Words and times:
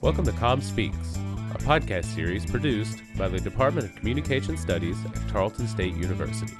Welcome 0.00 0.24
to 0.26 0.32
Comm 0.32 0.62
Speaks, 0.62 1.16
a 1.52 1.58
podcast 1.58 2.04
series 2.14 2.46
produced 2.46 3.02
by 3.18 3.28
the 3.28 3.40
Department 3.40 3.88
of 3.88 3.96
Communication 3.96 4.56
Studies 4.56 4.96
at 5.04 5.28
Tarleton 5.28 5.66
State 5.66 5.94
University. 5.96 6.54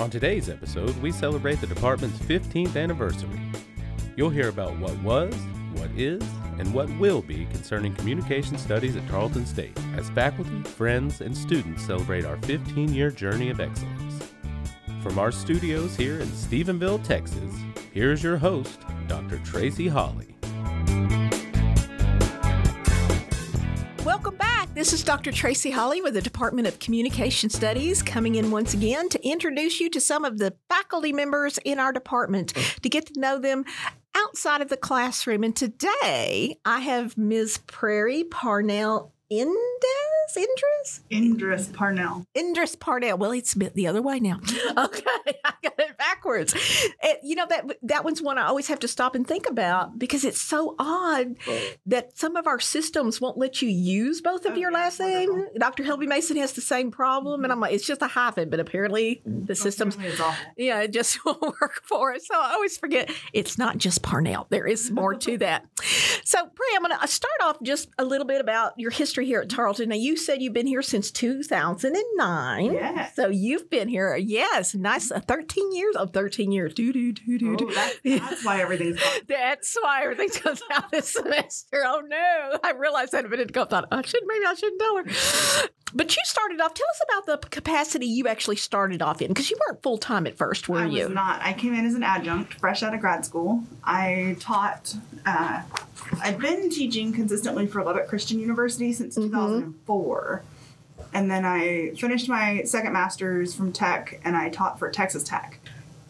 On 0.00 0.08
today's 0.08 0.48
episode, 0.48 0.96
we 1.02 1.10
celebrate 1.10 1.60
the 1.60 1.66
department's 1.66 2.18
15th 2.20 2.76
anniversary. 2.76 3.40
You'll 4.16 4.30
hear 4.30 4.48
about 4.48 4.78
what 4.78 4.96
was, 5.02 5.34
what 5.74 5.90
is, 5.96 6.22
and 6.58 6.72
what 6.72 6.88
will 6.98 7.22
be 7.22 7.46
concerning 7.46 7.94
communication 7.94 8.56
studies 8.56 8.94
at 8.94 9.06
Tarleton 9.08 9.44
State 9.46 9.76
as 9.96 10.10
faculty, 10.10 10.62
friends, 10.62 11.22
and 11.22 11.36
students 11.36 11.82
celebrate 11.82 12.24
our 12.24 12.36
15 12.42 12.92
year 12.92 13.10
journey 13.10 13.48
of 13.50 13.60
excellence. 13.60 14.30
From 15.02 15.18
our 15.18 15.32
studios 15.32 15.96
here 15.96 16.20
in 16.20 16.28
Stephenville, 16.28 17.02
Texas, 17.02 17.54
here's 17.92 18.22
your 18.22 18.36
host, 18.36 18.80
Dr. 19.08 19.38
Tracey 19.38 19.88
Holley. 19.88 20.36
Welcome 24.04 24.36
back. 24.36 24.72
This 24.74 24.92
is 24.92 25.02
Dr. 25.02 25.32
Tracey 25.32 25.70
Holley 25.70 26.02
with 26.02 26.14
the 26.14 26.20
Department 26.20 26.68
of 26.68 26.78
Communication 26.78 27.48
Studies 27.48 28.02
coming 28.02 28.34
in 28.34 28.50
once 28.50 28.74
again 28.74 29.08
to 29.08 29.26
introduce 29.26 29.80
you 29.80 29.88
to 29.90 30.00
some 30.00 30.24
of 30.24 30.38
the 30.38 30.54
faculty 30.68 31.12
members 31.12 31.58
in 31.64 31.78
our 31.78 31.92
department 31.92 32.52
to 32.82 32.88
get 32.88 33.06
to 33.06 33.20
know 33.20 33.38
them 33.38 33.64
outside 34.14 34.60
of 34.60 34.68
the 34.68 34.76
classroom. 34.76 35.44
And 35.44 35.56
today 35.56 36.58
I 36.64 36.80
have 36.80 37.16
Ms. 37.16 37.60
Prairie 37.66 38.24
Parnell 38.24 39.14
Indes? 39.28 40.05
Endres? 40.36 41.00
Endres 41.10 41.72
Parnell. 41.72 42.26
Endres 42.36 42.78
Parnell. 42.78 43.18
Well, 43.18 43.32
it's 43.32 43.54
the 43.54 43.86
other 43.86 44.02
way 44.02 44.20
now. 44.20 44.40
Okay, 44.78 45.04
I 45.44 45.52
got 45.62 45.72
it 45.78 45.96
backwards. 45.96 46.54
It, 47.02 47.20
you 47.22 47.34
know 47.34 47.46
that 47.48 47.78
that 47.82 48.04
one's 48.04 48.20
one 48.20 48.36
I 48.36 48.46
always 48.46 48.68
have 48.68 48.78
to 48.80 48.88
stop 48.88 49.14
and 49.14 49.26
think 49.26 49.48
about 49.48 49.98
because 49.98 50.24
it's 50.24 50.40
so 50.40 50.74
odd 50.78 51.36
that 51.86 52.18
some 52.18 52.36
of 52.36 52.46
our 52.46 52.60
systems 52.60 53.20
won't 53.20 53.38
let 53.38 53.62
you 53.62 53.68
use 53.68 54.20
both 54.20 54.44
of 54.44 54.52
Oh, 54.52 54.56
your 54.56 54.70
last 54.72 55.00
name. 55.00 55.46
Dr. 55.58 55.82
Helby 55.84 56.06
Mason 56.06 56.36
has 56.36 56.52
the 56.52 56.60
same 56.60 56.90
problem, 56.90 57.42
and 57.44 57.52
I'm 57.52 57.60
like, 57.60 57.72
it's 57.72 57.86
just 57.86 58.02
a 58.02 58.06
hyphen, 58.06 58.50
but 58.50 58.60
apparently 58.60 59.22
the 59.24 59.52
oh, 59.52 59.54
systems. 59.54 59.94
Apparently 59.94 60.24
Yeah, 60.56 60.80
it 60.80 60.92
just 60.92 61.18
won't 61.24 61.40
work 61.40 61.82
for 61.84 62.12
us. 62.12 62.26
So 62.26 62.34
I 62.38 62.52
always 62.52 62.76
forget 62.76 63.10
it's 63.32 63.56
not 63.56 63.78
just 63.78 64.02
Parnell. 64.02 64.46
There 64.50 64.66
is 64.66 64.90
more 64.90 65.14
to 65.14 65.38
that. 65.38 65.64
So, 66.24 66.38
Pri, 66.46 66.66
I'm 66.74 66.82
going 66.82 66.92
to 66.92 67.02
uh, 67.02 67.06
start 67.06 67.40
off 67.42 67.56
just 67.62 67.88
a 67.98 68.04
little 68.04 68.26
bit 68.26 68.40
about 68.40 68.72
your 68.78 68.90
history 68.90 69.26
here 69.26 69.40
at 69.40 69.48
Tarleton. 69.48 69.88
Now, 69.88 69.96
you 69.96 70.16
said 70.26 70.42
you've 70.42 70.52
been 70.52 70.66
here 70.66 70.82
since 70.82 71.10
2009. 71.10 72.72
Yes. 72.72 73.14
So 73.14 73.28
you've 73.28 73.70
been 73.70 73.88
here, 73.88 74.16
yes, 74.16 74.74
nice, 74.74 75.10
uh, 75.10 75.20
13 75.20 75.74
years. 75.74 75.94
Oh, 75.98 76.06
13 76.06 76.52
years. 76.52 76.74
Do, 76.74 76.92
do, 76.92 77.12
do, 77.12 77.38
do, 77.38 77.56
Oh, 77.68 77.72
that's, 78.04 78.44
why 78.44 78.60
everything's. 78.60 79.00
That's 79.28 79.76
why 79.80 80.02
everything 80.02 80.28
comes 80.30 80.60
out 80.72 80.90
this 80.90 81.12
semester. 81.12 81.82
Oh 81.84 82.02
no! 82.06 82.58
I 82.62 82.72
realized 82.72 83.12
that 83.12 83.24
a 83.24 83.28
minute 83.28 83.50
ago. 83.50 83.62
I 83.62 83.66
thought 83.66 83.88
I 83.90 84.02
should 84.02 84.22
maybe 84.26 84.44
I 84.44 84.54
shouldn't 84.54 84.80
tell 84.80 84.96
her. 84.98 85.04
But 85.94 86.14
you 86.16 86.22
started 86.24 86.60
off. 86.60 86.74
Tell 86.74 86.86
us 86.90 87.02
about 87.08 87.42
the 87.42 87.48
capacity 87.48 88.06
you 88.06 88.26
actually 88.28 88.56
started 88.56 89.02
off 89.02 89.22
in, 89.22 89.28
because 89.28 89.50
you 89.50 89.56
weren't 89.68 89.82
full 89.82 89.98
time 89.98 90.26
at 90.26 90.36
first, 90.36 90.68
were 90.68 90.78
I 90.80 90.86
you? 90.86 91.04
was 91.06 91.14
not. 91.14 91.40
I 91.42 91.52
came 91.52 91.74
in 91.74 91.86
as 91.86 91.94
an 91.94 92.02
adjunct, 92.02 92.54
fresh 92.54 92.82
out 92.82 92.92
of 92.94 93.00
grad 93.00 93.24
school. 93.24 93.62
I 93.84 94.36
taught. 94.40 94.94
Uh, 95.24 95.62
I've 96.22 96.38
been 96.38 96.70
teaching 96.70 97.12
consistently 97.12 97.66
for 97.66 97.82
Lubbock 97.82 98.08
Christian 98.08 98.38
University 98.38 98.92
since 98.92 99.16
Mm-hmm. 99.16 99.28
2004, 99.30 100.15
and 101.12 101.30
then 101.30 101.44
I 101.44 101.92
finished 101.96 102.28
my 102.28 102.62
second 102.64 102.92
master's 102.92 103.54
from 103.54 103.72
Tech, 103.72 104.20
and 104.24 104.36
I 104.36 104.50
taught 104.50 104.78
for 104.78 104.90
Texas 104.90 105.22
Tech. 105.22 105.58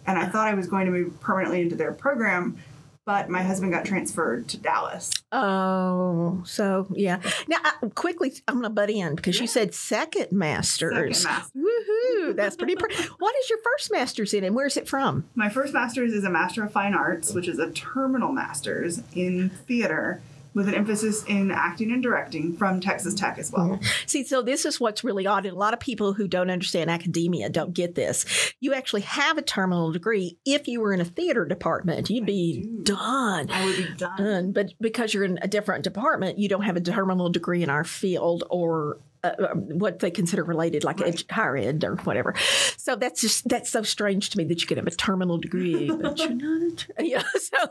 And 0.07 0.19
I 0.19 0.27
thought 0.27 0.49
I 0.49 0.55
was 0.55 0.67
going 0.69 0.87
to 0.87 0.93
move 0.93 1.21
permanently 1.21 1.63
into 1.63 1.75
their 1.75 1.93
program, 1.93 2.59
but 3.05 3.29
my 3.29 3.43
husband 3.43 3.73
got 3.73 3.85
transferred 3.85 4.49
to 4.49 4.57
Dallas. 4.57 5.13
Oh, 5.33 6.43
so 6.45 6.87
yeah. 6.93 7.21
Now, 7.49 7.59
I, 7.63 7.87
quickly, 7.95 8.33
I'm 8.49 8.55
going 8.55 8.65
to 8.65 8.71
butt 8.71 8.91
in 8.91 9.17
because 9.17 9.41
you 9.41 9.47
said 9.47 9.75
second 9.75 10.33
masters. 10.33 11.23
Second 11.23 11.35
master. 11.35 11.59
Woohoo! 11.59 12.37
That's 12.37 12.57
pretty. 12.57 12.77
Pr- 12.77 12.91
what 13.19 13.35
is 13.37 13.51
your 13.51 13.61
first 13.63 13.93
master's 13.93 14.33
in, 14.35 14.45
and 14.45 14.55
where's 14.55 14.77
it 14.77 14.89
from? 14.89 15.25
My 15.35 15.49
first 15.49 15.73
master's 15.73 16.13
is 16.13 16.25
a 16.25 16.31
Master 16.31 16.65
of 16.65 16.73
Fine 16.73 16.95
Arts, 16.95 17.33
which 17.33 17.49
is 17.49 17.59
a 17.59 17.71
terminal 17.73 18.33
master's 18.33 19.03
in 19.15 19.51
theater 19.51 20.21
with 20.57 20.69
an 20.69 20.75
emphasis 20.75 21.23
in 21.25 21.51
acting 21.51 21.93
and 21.93 22.03
directing 22.03 22.57
from 22.57 22.81
Texas 22.81 23.13
Tech 23.13 23.39
as 23.39 23.53
well. 23.53 23.79
See, 24.07 24.25
so 24.25 24.41
this 24.41 24.65
is 24.65 24.81
what's 24.81 25.05
really 25.05 25.27
odd. 25.27 25.45
And 25.45 25.55
a 25.55 25.59
lot 25.59 25.75
of 25.75 25.81
people 25.81 26.15
who 26.15 26.27
don't 26.27 26.51
understand 26.51 26.91
academia 26.91 27.51
don't 27.51 27.75
get 27.75 27.95
this. 27.95 28.55
You 28.59 28.73
actually 28.73 29.03
have 29.03 29.37
a 29.37 29.43
terminal 29.43 29.93
degree. 29.93 30.39
If 30.47 30.67
you 30.67 30.81
were 30.81 30.95
in 30.95 31.03
a 31.03 31.05
theater 31.05 31.45
department, 31.45 32.09
you'd 32.09 32.25
be 32.25 32.63
do. 32.63 32.95
done. 32.95 33.51
I 33.51 33.67
would 33.67 33.77
be 33.77 33.95
done. 33.97 34.17
Done. 34.17 34.53
But 34.53 34.73
because 34.81 35.13
you're 35.13 35.25
in 35.25 35.39
a 35.43 35.49
different 35.49 35.85
department, 35.85 36.39
you 36.39 36.49
don't 36.49 36.63
have 36.63 36.77
a 36.77 36.81
terminal 36.81 37.29
degree 37.29 37.63
in 37.63 37.69
our 37.69 37.85
field 37.85 38.45
or 38.49 38.99
uh, 39.27 39.55
what 39.55 39.99
they 40.01 40.11
consider 40.11 40.45
related, 40.45 40.85
like 40.85 41.01
Right. 41.01 41.15
edu- 41.15 41.31
higher 41.31 41.57
ed 41.57 41.85
or 41.85 41.97
whatever. 41.97 42.35
So 42.77 42.97
that's 42.97 43.21
just 43.21 43.49
that's 43.49 43.71
so 43.71 43.83
strange 43.83 44.31
to 44.31 44.39
me 44.39 44.45
that 44.45 44.61
you 44.61 44.67
could 44.67 44.77
have 44.79 44.87
a 44.87 44.91
terminal 44.91 45.39
degree, 45.39 45.89
but 45.91 46.19
you're 46.19 46.31
not 46.35 46.63
a 46.63 46.77
ter- 46.77 46.93
yeah. 47.03 47.23
So 47.37 47.69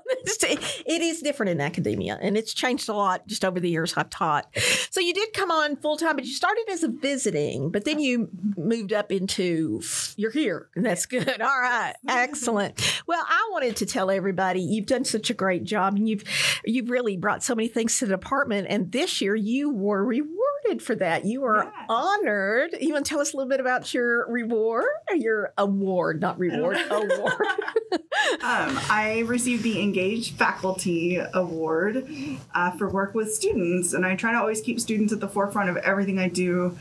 it 0.86 1.02
is 1.02 1.22
different 1.22 1.52
in 1.52 1.62
academia, 1.62 2.18
and 2.22 2.38
it's 2.38 2.54
changed 2.54 2.90
a 2.90 2.94
lot 2.94 3.28
just 3.28 3.44
over 3.46 3.60
the 3.60 3.70
years 3.70 3.94
I've 3.98 4.10
taught. 4.10 4.48
So 4.90 5.00
you 5.00 5.14
did 5.14 5.34
come 5.34 5.52
on 5.52 5.76
full 5.78 5.98
time, 5.98 6.16
but 6.16 6.26
you 6.26 6.34
started 6.34 6.66
as 6.72 6.84
a 6.84 6.88
visiting, 6.88 7.72
but 7.72 7.86
then 7.86 8.00
you 8.00 8.30
moved 8.58 8.94
up 8.94 9.12
into 9.12 9.82
you're 10.18 10.32
here, 10.32 10.70
and 10.76 10.86
that's 10.86 11.06
good. 11.06 11.42
All 11.42 11.60
right, 11.60 11.94
excellent. 12.08 13.02
Well, 13.08 13.24
I 13.28 13.50
wanted 13.52 13.76
to 13.78 13.86
tell 13.86 14.10
everybody 14.12 14.62
you've 14.62 14.86
done 14.88 15.06
such 15.06 15.30
a 15.30 15.34
great 15.34 15.64
job, 15.64 15.96
and 15.96 16.08
you've 16.10 16.24
you've 16.66 16.90
really 16.90 17.18
brought 17.18 17.44
so 17.44 17.56
many 17.56 17.68
things 17.68 17.98
to 18.00 18.06
the 18.06 18.14
department, 18.16 18.68
and 18.70 18.92
this 18.92 19.22
year 19.22 19.36
you 19.36 19.70
were 19.70 20.04
rewarded 20.04 20.35
for 20.82 20.96
that. 20.96 21.26
You 21.26 21.46
are 21.46 21.64
Yes. 21.66 21.86
honored. 21.90 22.76
You 22.80 22.94
want 22.94 23.06
to 23.06 23.10
tell 23.10 23.20
us 23.22 23.34
a 23.34 23.38
little 23.38 23.50
bit 23.50 23.60
about 23.60 23.94
your 23.94 24.28
reward, 24.30 24.86
your 25.16 25.54
award, 25.58 26.20
not 26.22 26.38
reward, 26.40 26.78
award. 26.90 27.34
Um, 28.42 28.78
I 28.90 29.24
received 29.28 29.64
the 29.64 29.82
Engaged 29.82 30.36
Faculty 30.36 31.18
Award 31.34 32.08
uh, 32.54 32.72
for 32.72 32.90
work 32.90 33.14
with 33.14 33.34
students, 33.34 33.94
and 33.94 34.06
I 34.06 34.16
try 34.16 34.32
to 34.34 34.38
always 34.40 34.62
keep 34.62 34.80
students 34.80 35.14
at 35.14 35.20
the 35.20 35.28
forefront 35.28 35.70
of 35.70 35.78
everything 35.78 36.20
I 36.20 36.28
do. 36.30 36.78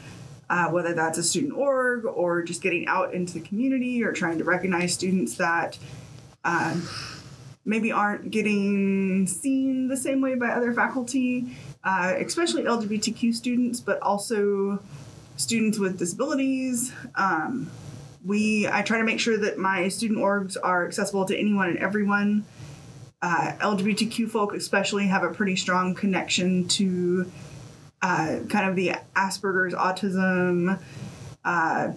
Uh, 0.50 0.68
whether 0.70 0.92
that's 0.92 1.16
a 1.16 1.22
student 1.22 1.54
org 1.54 2.04
or 2.04 2.42
just 2.42 2.60
getting 2.62 2.86
out 2.86 3.14
into 3.14 3.32
the 3.34 3.40
community 3.40 4.02
or 4.04 4.12
trying 4.12 4.36
to 4.38 4.44
recognize 4.44 4.92
students 4.92 5.36
that 5.36 5.78
uh, 6.44 6.74
maybe 7.64 7.90
aren't 7.90 8.30
getting 8.30 9.26
seen 9.26 9.88
the 9.88 9.96
same 9.96 10.20
way 10.20 10.34
by 10.34 10.48
other 10.48 10.72
faculty, 10.72 11.56
uh, 11.82 12.14
especially 12.18 12.64
LGBTQ 12.64 13.34
students, 13.34 13.80
but 13.80 14.00
also 14.02 14.82
students 15.36 15.78
with 15.78 15.98
disabilities. 15.98 16.92
Um, 17.14 17.70
we 18.24 18.66
I 18.68 18.82
try 18.82 18.98
to 18.98 19.04
make 19.04 19.20
sure 19.20 19.38
that 19.38 19.58
my 19.58 19.88
student 19.88 20.18
orgs 20.20 20.56
are 20.62 20.86
accessible 20.86 21.24
to 21.26 21.38
anyone 21.38 21.68
and 21.68 21.78
everyone. 21.78 22.44
Uh, 23.20 23.52
LGBTQ 23.60 24.30
folk 24.30 24.54
especially 24.54 25.06
have 25.06 25.22
a 25.22 25.30
pretty 25.30 25.56
strong 25.56 25.94
connection 25.94 26.68
to 26.68 27.30
uh, 28.02 28.40
kind 28.50 28.68
of 28.68 28.76
the 28.76 28.92
Asperger's, 29.16 29.72
autism, 29.72 30.78
uh, 31.42 31.92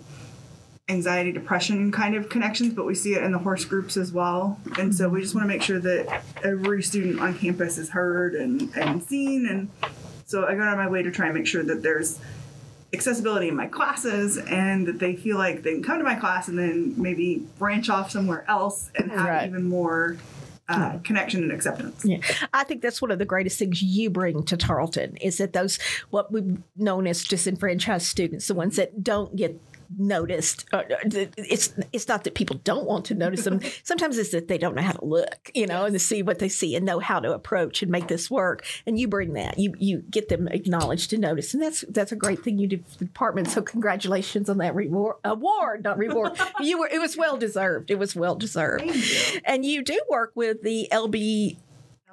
anxiety, 0.89 1.31
depression 1.31 1.91
kind 1.91 2.15
of 2.15 2.29
connections, 2.29 2.73
but 2.73 2.85
we 2.85 2.95
see 2.95 3.13
it 3.13 3.23
in 3.23 3.31
the 3.31 3.37
horse 3.39 3.65
groups 3.65 3.97
as 3.97 4.11
well. 4.13 4.59
And 4.79 4.95
so 4.95 5.09
we 5.09 5.21
just 5.21 5.35
want 5.35 5.43
to 5.43 5.47
make 5.47 5.61
sure 5.61 5.79
that 5.79 6.23
every 6.43 6.81
student 6.81 7.19
on 7.19 7.37
campus 7.37 7.77
is 7.77 7.89
heard 7.89 8.35
and, 8.35 8.71
and 8.75 9.03
seen. 9.03 9.45
And 9.47 9.69
so 10.25 10.45
I 10.45 10.55
go 10.55 10.61
out 10.61 10.73
of 10.73 10.77
my 10.79 10.87
way 10.87 11.03
to 11.03 11.11
try 11.11 11.25
and 11.25 11.35
make 11.35 11.45
sure 11.47 11.63
that 11.63 11.83
there's 11.83 12.19
accessibility 12.93 13.49
in 13.49 13.55
my 13.55 13.67
classes 13.67 14.37
and 14.37 14.87
that 14.87 14.97
they 14.99 15.15
feel 15.15 15.37
like 15.37 15.61
they 15.63 15.73
can 15.73 15.83
come 15.83 15.97
to 15.97 16.05
my 16.05 16.15
class 16.15 16.47
and 16.47 16.57
then 16.57 16.93
maybe 16.95 17.45
branch 17.59 17.89
off 17.89 18.09
somewhere 18.09 18.45
else 18.47 18.89
and 18.95 19.11
have 19.11 19.25
Right. 19.27 19.47
even 19.49 19.65
more 19.67 20.15
uh, 20.69 20.97
connection 21.03 21.43
and 21.43 21.51
acceptance. 21.51 22.03
Yeah, 22.05 22.19
I 22.53 22.63
think 22.63 22.81
that's 22.81 23.01
one 23.01 23.11
of 23.11 23.19
the 23.19 23.25
greatest 23.25 23.59
things 23.59 23.81
you 23.81 24.09
bring 24.09 24.43
to 24.43 24.55
Tarleton 24.57 25.15
is 25.17 25.37
that 25.37 25.51
those 25.53 25.79
what 26.11 26.31
we've 26.31 26.61
known 26.77 27.07
as 27.07 27.23
disenfranchised 27.25 28.05
students, 28.05 28.47
the 28.47 28.53
ones 28.53 28.75
that 28.77 29.01
don't 29.03 29.33
get 29.35 29.59
noticed. 29.97 30.65
Uh, 30.71 30.83
it's 31.37 31.73
it's 31.93 32.07
not 32.07 32.23
that 32.23 32.35
people 32.35 32.59
don't 32.63 32.85
want 32.85 33.05
to 33.05 33.15
notice 33.15 33.43
them. 33.43 33.59
Sometimes 33.83 34.17
it's 34.17 34.31
that 34.31 34.47
they 34.47 34.57
don't 34.57 34.75
know 34.75 34.81
how 34.81 34.93
to 34.93 35.05
look, 35.05 35.51
you 35.53 35.67
know, 35.67 35.85
and 35.85 35.93
to 35.93 35.99
see 35.99 36.21
what 36.23 36.39
they 36.39 36.49
see 36.49 36.75
and 36.75 36.85
know 36.85 36.99
how 36.99 37.19
to 37.19 37.33
approach 37.33 37.81
and 37.81 37.91
make 37.91 38.07
this 38.07 38.29
work. 38.29 38.65
And 38.85 38.99
you 38.99 39.07
bring 39.07 39.33
that. 39.33 39.57
You 39.57 39.73
you 39.77 40.03
get 40.09 40.29
them 40.29 40.47
acknowledged 40.47 41.13
and 41.13 41.21
noticed, 41.21 41.53
and 41.53 41.63
that's 41.63 41.83
that's 41.89 42.11
a 42.11 42.15
great 42.15 42.43
thing 42.43 42.57
you 42.57 42.67
do 42.67 42.79
for 42.87 42.99
the 42.99 43.05
department. 43.05 43.49
So 43.49 43.61
congratulations 43.61 44.49
on 44.49 44.57
that 44.59 44.75
reward 44.75 45.17
award, 45.23 45.83
not 45.83 45.97
reward. 45.97 46.33
you 46.59 46.79
were 46.79 46.87
it 46.87 46.99
was 46.99 47.17
well 47.17 47.37
deserved. 47.37 47.91
It 47.91 47.99
was 47.99 48.15
well 48.15 48.35
deserved. 48.35 48.85
You. 48.85 49.41
And 49.45 49.65
you 49.65 49.83
do 49.83 49.99
work 50.09 50.31
with 50.35 50.63
the 50.63 50.87
LB 50.91 51.57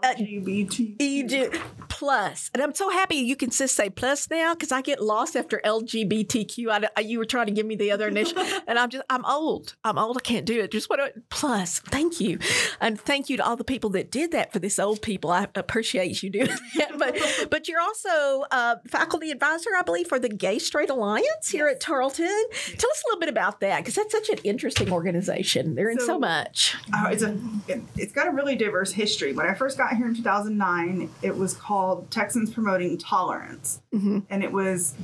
LGBT. 0.05 0.97
you 1.01 1.27
do. 1.29 1.51
plus. 1.89 2.51
And 2.53 2.63
I'm 2.63 2.75
so 2.75 2.91
happy 2.91 3.17
you 3.17 3.37
can 3.37 3.51
just 3.51 3.75
say 3.77 3.89
plus 3.89 4.29
now 4.31 4.55
because 4.55 4.73
I 4.73 4.83
get 4.83 5.01
lost 5.03 5.37
after 5.37 5.61
LGBTQ. 5.65 6.91
I, 6.97 7.01
you 7.01 7.19
were 7.19 7.25
trying 7.25 7.47
to 7.47 7.53
give 7.53 7.67
me 7.67 7.77
the 7.77 7.91
other 7.93 8.09
initial, 8.09 8.39
and 8.67 8.79
I'm 8.79 8.91
just, 8.91 9.05
I'm 9.09 9.25
old. 9.25 9.77
I'm 9.85 9.99
old. 9.99 10.17
I 10.17 10.21
can't 10.21 10.45
do 10.45 10.61
it. 10.61 10.71
Just 10.73 10.91
what, 10.91 11.01
plus. 11.31 11.79
Thank 11.81 12.21
you. 12.21 12.39
And 12.81 13.01
thank 13.01 13.29
you 13.31 13.37
to 13.39 13.45
all 13.45 13.57
the 13.57 13.65
people 13.65 13.91
that 13.91 14.11
did 14.11 14.33
that 14.33 14.53
for 14.53 14.59
this 14.59 14.79
old 14.79 15.03
people. 15.03 15.31
I 15.31 15.47
appreciate 15.55 16.23
you 16.23 16.31
doing 16.31 16.49
that. 16.77 16.99
But, 16.99 17.49
but 17.51 17.69
you're 17.69 17.81
also 17.81 18.45
uh, 18.51 18.77
faculty 18.89 19.31
advisor, 19.31 19.71
I 19.77 19.83
believe, 19.83 20.09
for 20.09 20.19
the 20.19 20.29
Gay 20.29 20.59
Straight 20.59 20.91
Alliance 20.91 21.49
here 21.49 21.69
at 21.69 21.81
Tarleton. 21.81 22.27
Tell 22.27 22.91
us 22.91 23.03
a 23.05 23.09
little 23.09 23.21
bit 23.21 23.29
about 23.29 23.61
that 23.61 23.79
because 23.79 23.95
that's 23.95 24.13
such 24.13 24.29
an 24.31 24.39
interesting 24.45 24.91
organization. 24.93 25.75
They're 25.75 25.91
in 25.91 26.01
so, 26.01 26.07
So- 26.07 26.19
much. 26.19 26.77
Oh, 26.95 27.07
it's 27.09 27.23
a 27.23 27.37
it, 27.69 27.83
it's 27.97 28.13
got 28.13 28.27
a 28.27 28.31
really 28.31 28.57
diverse 28.57 28.93
history. 28.93 29.33
When 29.33 29.47
I 29.47 29.55
first 29.55 29.77
got 29.79 29.94
here 29.95 30.07
in 30.07 30.15
2009, 30.15 31.11
it 31.23 31.37
was 31.37 31.55
called 31.55 32.11
Texans 32.11 32.53
Promoting 32.53 32.99
Tolerance, 32.99 33.81
and 34.29 34.43
it 34.43 34.53
was 34.53 34.95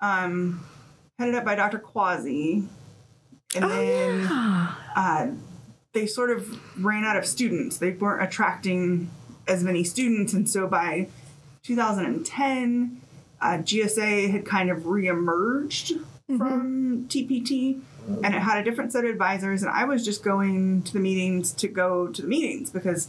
um, 0.00 0.64
headed 1.18 1.34
up 1.34 1.44
by 1.44 1.54
Dr. 1.54 1.78
Quasi, 1.78 2.64
and 3.54 3.64
then 3.70 4.26
uh, 4.26 5.32
they 5.92 6.06
sort 6.06 6.30
of 6.30 6.84
ran 6.84 7.04
out 7.04 7.16
of 7.16 7.26
students. 7.26 7.78
They 7.78 7.92
weren't 7.92 8.22
attracting 8.22 9.10
as 9.46 9.64
many 9.64 9.84
students, 9.84 10.32
and 10.32 10.48
so 10.48 10.66
by 10.66 11.08
2010, 11.62 13.00
uh, 13.40 13.46
GSA 13.58 14.30
had 14.30 14.44
kind 14.44 14.70
of 14.70 14.78
reemerged 14.84 16.04
from 16.36 17.06
TPT, 17.08 17.80
and 18.06 18.34
it 18.34 18.40
had 18.40 18.58
a 18.58 18.64
different 18.64 18.92
set 18.92 19.04
of 19.04 19.10
advisors. 19.10 19.62
And 19.62 19.70
I 19.70 19.84
was 19.84 20.04
just 20.04 20.22
going 20.22 20.82
to 20.82 20.92
the 20.92 21.00
meetings 21.00 21.52
to 21.52 21.68
go 21.68 22.08
to 22.08 22.22
the 22.22 22.28
meetings 22.28 22.70
because 22.70 23.08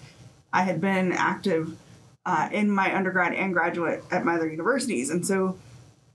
I 0.51 0.63
had 0.63 0.81
been 0.81 1.11
active 1.11 1.77
uh, 2.25 2.49
in 2.51 2.69
my 2.69 2.95
undergrad 2.95 3.33
and 3.33 3.53
graduate 3.53 4.03
at 4.11 4.25
my 4.25 4.35
other 4.35 4.49
universities, 4.49 5.09
and 5.09 5.25
so 5.25 5.57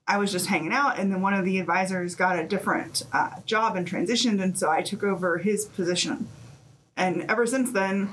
I 0.06 0.19
was 0.19 0.31
just 0.31 0.46
hanging 0.46 0.72
out. 0.72 0.98
And 0.98 1.12
then 1.12 1.22
one 1.22 1.34
of 1.34 1.44
the 1.44 1.58
advisors 1.58 2.14
got 2.14 2.38
a 2.38 2.46
different 2.46 3.02
uh, 3.12 3.40
job 3.46 3.76
and 3.76 3.88
transitioned, 3.88 4.42
and 4.42 4.58
so 4.58 4.70
I 4.70 4.82
took 4.82 5.02
over 5.02 5.38
his 5.38 5.64
position. 5.64 6.28
And 6.96 7.22
ever 7.28 7.46
since 7.46 7.72
then, 7.72 8.10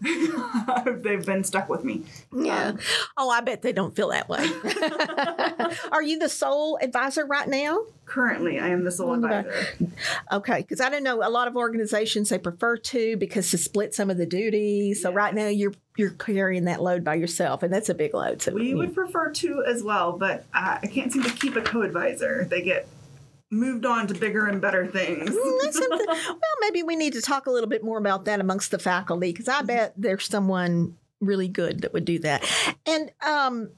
they've 1.02 1.24
been 1.24 1.44
stuck 1.44 1.68
with 1.68 1.84
me. 1.84 2.02
Yeah. 2.34 2.72
oh, 3.16 3.30
I 3.30 3.40
bet 3.40 3.62
they 3.62 3.72
don't 3.72 3.94
feel 3.94 4.08
that 4.08 4.28
way. 4.28 4.50
Are 5.92 6.02
you 6.02 6.18
the 6.18 6.28
sole 6.28 6.78
advisor 6.80 7.26
right 7.26 7.48
now? 7.48 7.84
Currently, 8.06 8.58
I 8.58 8.68
am 8.68 8.84
the 8.84 8.90
sole 8.90 9.14
advisor. 9.14 9.66
Okay, 10.32 10.58
because 10.62 10.80
I 10.80 10.88
don't 10.88 11.04
know 11.04 11.22
a 11.22 11.30
lot 11.30 11.48
of 11.48 11.56
organizations 11.56 12.30
they 12.30 12.38
prefer 12.38 12.76
to 12.76 13.16
because 13.16 13.50
to 13.50 13.58
split 13.58 13.94
some 13.94 14.10
of 14.10 14.16
the 14.16 14.26
duties. 14.26 15.02
So 15.02 15.12
right 15.12 15.34
now 15.34 15.46
you're 15.48 15.74
you're 15.96 16.10
carrying 16.10 16.64
that 16.64 16.82
load 16.82 17.04
by 17.04 17.14
yourself, 17.14 17.62
and 17.62 17.72
that's 17.72 17.88
a 17.88 17.94
big 17.94 18.14
load. 18.14 18.42
So 18.42 18.52
We 18.52 18.74
would 18.74 18.94
prefer 18.94 19.30
to 19.30 19.64
as 19.64 19.82
well, 19.82 20.12
but 20.12 20.44
uh, 20.54 20.78
I 20.82 20.86
can't 20.86 21.12
seem 21.12 21.22
to 21.22 21.30
keep 21.30 21.56
a 21.56 21.60
co-advisor. 21.60 22.46
They 22.50 22.62
get 22.62 22.88
moved 23.50 23.84
on 23.84 24.06
to 24.06 24.14
bigger 24.14 24.46
and 24.46 24.60
better 24.60 24.86
things. 24.86 25.30
Mm, 25.30 25.80
well, 25.90 26.38
maybe 26.60 26.82
we 26.82 26.96
need 26.96 27.14
to 27.14 27.20
talk 27.20 27.46
a 27.46 27.50
little 27.50 27.68
bit 27.68 27.84
more 27.84 27.98
about 27.98 28.24
that 28.26 28.40
amongst 28.40 28.70
the 28.70 28.78
faculty 28.78 29.32
because 29.32 29.48
I 29.48 29.62
bet 29.62 29.94
there's 29.96 30.26
someone 30.26 30.96
really 31.20 31.48
good 31.48 31.82
that 31.82 31.92
would 31.92 32.04
do 32.04 32.18
that. 32.20 32.44
And 32.86 33.10
um, 33.22 33.70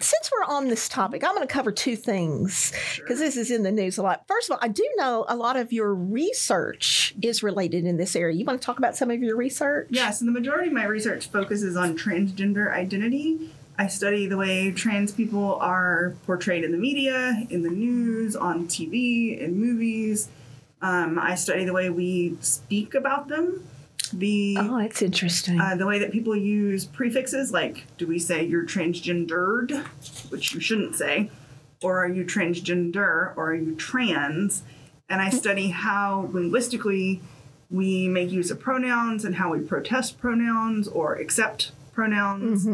since 0.00 0.30
we're 0.32 0.54
on 0.54 0.68
this 0.68 0.88
topic, 0.88 1.24
I'm 1.24 1.34
going 1.34 1.46
to 1.46 1.52
cover 1.52 1.72
two 1.72 1.96
things 1.96 2.72
because 2.96 3.18
this 3.18 3.36
is 3.36 3.50
in 3.50 3.64
the 3.64 3.72
news 3.72 3.98
a 3.98 4.02
lot. 4.02 4.24
First 4.28 4.48
of 4.48 4.54
all, 4.54 4.60
I 4.62 4.68
do 4.68 4.88
know 4.96 5.24
a 5.28 5.36
lot 5.36 5.56
of 5.56 5.72
your 5.72 5.94
research 5.94 7.14
is 7.20 7.42
related 7.42 7.84
in 7.84 7.96
this 7.96 8.14
area. 8.14 8.36
You 8.36 8.44
want 8.44 8.60
to 8.60 8.64
talk 8.64 8.78
about 8.78 8.96
some 8.96 9.10
of 9.10 9.20
your 9.20 9.36
research? 9.36 9.88
Yes, 9.90 10.20
and 10.20 10.28
the 10.28 10.32
majority 10.32 10.68
of 10.68 10.74
my 10.74 10.84
research 10.84 11.28
focuses 11.28 11.76
on 11.76 11.96
transgender 11.98 12.72
identity. 12.72 13.50
I 13.78 13.86
study 13.86 14.26
the 14.26 14.36
way 14.36 14.72
trans 14.72 15.12
people 15.12 15.54
are 15.60 16.14
portrayed 16.26 16.64
in 16.64 16.72
the 16.72 16.78
media, 16.78 17.44
in 17.48 17.62
the 17.62 17.70
news, 17.70 18.34
on 18.34 18.66
TV, 18.66 19.38
in 19.40 19.58
movies. 19.60 20.28
Um, 20.82 21.18
I 21.18 21.36
study 21.36 21.64
the 21.64 21.72
way 21.72 21.88
we 21.88 22.36
speak 22.40 22.94
about 22.94 23.28
them, 23.28 23.64
the 24.12 24.56
Oh, 24.58 24.78
that's 24.80 25.00
interesting. 25.02 25.60
uh, 25.60 25.76
the 25.76 25.86
way 25.86 25.98
that 26.00 26.10
people 26.12 26.34
use 26.36 26.84
prefixes, 26.86 27.52
like 27.52 27.84
do 27.98 28.06
we 28.06 28.18
say 28.18 28.44
you're 28.44 28.64
transgendered, 28.64 29.70
which 30.30 30.54
you 30.54 30.60
shouldn't 30.60 30.94
say, 30.96 31.30
or 31.82 32.04
are 32.04 32.08
you 32.08 32.24
transgender, 32.24 33.32
or 33.36 33.50
are 33.50 33.54
you 33.54 33.74
trans? 33.76 34.62
And 35.08 35.20
I 35.22 35.30
study 35.30 35.70
how 35.70 36.28
linguistically 36.32 37.20
we 37.70 38.08
make 38.08 38.30
use 38.30 38.50
of 38.50 38.58
pronouns 38.60 39.24
and 39.24 39.36
how 39.36 39.52
we 39.52 39.60
protest 39.60 40.18
pronouns 40.18 40.88
or 40.88 41.14
accept 41.16 41.72
pronouns, 41.92 42.66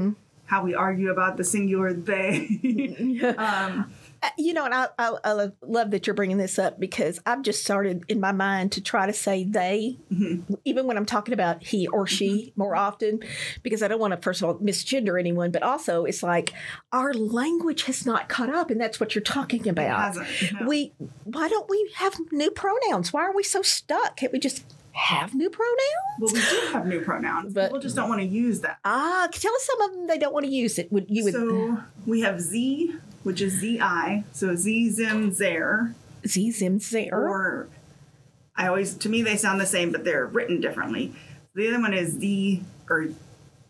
how 0.47 0.65
we 0.65 0.75
argue 0.75 1.11
about 1.11 1.37
the 1.37 1.45
singular 1.45 1.93
they. 1.93 3.35
um, 3.39 3.93
Uh, 4.25 4.31
you 4.39 4.55
know, 4.55 4.65
and 4.65 4.73
I, 4.73 4.89
I, 4.99 5.15
I 5.23 5.49
love 5.61 5.91
that 5.91 6.07
you're 6.07 6.15
bringing 6.15 6.39
this 6.39 6.59
up 6.59 6.81
because 6.81 7.21
I've 7.27 7.43
just 7.43 7.63
started 7.63 8.05
in 8.09 8.21
my 8.21 8.33
mind 8.33 8.73
to 8.73 8.81
try 8.81 9.05
to 9.05 9.13
say 9.13 9.45
they, 9.45 9.99
even 10.65 10.87
when 10.87 10.97
I'm 10.97 11.05
talking 11.05 11.35
about 11.35 11.63
he 11.63 11.87
or 11.89 12.07
she 12.07 12.55
more 12.57 12.75
often, 12.75 13.21
because 13.63 13.83
I 13.83 13.89
don't 13.89 14.01
want 14.01 14.13
to, 14.13 14.17
first 14.17 14.41
of 14.41 14.49
all, 14.49 14.55
misgender 14.61 15.21
anyone, 15.21 15.51
but 15.51 15.63
also 15.63 16.07
it's 16.07 16.23
like 16.23 16.55
our 16.91 17.13
language 17.13 17.83
has 17.83 18.07
not 18.07 18.31
caught 18.31 18.49
up, 18.49 18.71
and 18.71 18.81
that's 18.81 18.99
what 18.99 19.15
you're 19.15 19.23
talking 19.23 19.69
about. 19.69 20.17
no. 20.17 20.69
We, 20.69 20.95
why 21.25 21.49
don't 21.49 21.69
we 21.69 21.93
have 21.97 22.15
new 22.33 22.51
pronouns? 22.51 23.13
Why 23.13 23.25
are 23.25 23.35
we 23.35 23.43
so 23.43 23.61
stuck? 23.61 24.17
Can't 24.17 24.33
we 24.33 24.39
just 24.39 24.65
have 24.95 25.35
new 25.35 25.51
pronouns? 25.51 26.21
well, 26.21 26.33
we 26.33 26.41
do 26.41 26.73
have 26.73 26.87
new 26.87 27.01
pronouns. 27.01 27.53
But- 27.53 27.67
People 27.69 27.81
just 27.81 27.97
don't 27.97 28.09
want 28.09 28.21
to 28.21 28.27
use 28.27 28.61
that. 28.61 28.79
Ah, 28.85 29.29
tell 29.33 29.55
us 29.55 29.65
some 29.65 29.81
of 29.83 29.93
them 29.93 30.07
they 30.07 30.19
don't 30.19 30.33
want 30.33 30.47
to 30.47 30.53
use 30.53 30.79
it. 30.79 30.91
Would 30.93 31.07
you 31.09 31.25
would 31.25 31.33
So 31.35 31.79
we 32.07 32.21
have 32.23 32.41
Z, 32.41 32.95
which 33.23 33.41
is 33.41 33.55
ZI. 33.61 34.25
So 34.33 34.55
Z, 34.55 34.91
Zim, 34.91 35.33
Zer. 35.33 35.95
Z 36.27 36.51
Zim 36.53 36.79
Zer? 36.79 37.09
or 37.13 37.69
I 38.57 38.69
always 38.69 38.95
to 38.95 39.09
me 39.09 39.23
they 39.23 39.37
sound 39.37 39.61
the 39.61 39.67
same, 39.67 39.91
but 39.93 40.05
they're 40.05 40.27
written 40.27 40.61
differently. 40.61 41.13
The 41.55 41.69
other 41.69 41.81
one 41.81 41.93
is 41.95 42.13
Z 42.13 42.63
or 42.89 43.09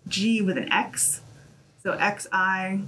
G 0.06 0.42
with 0.42 0.58
an 0.58 0.70
X, 0.72 1.22
so 1.82 1.92
X 1.92 2.26
I, 2.32 2.82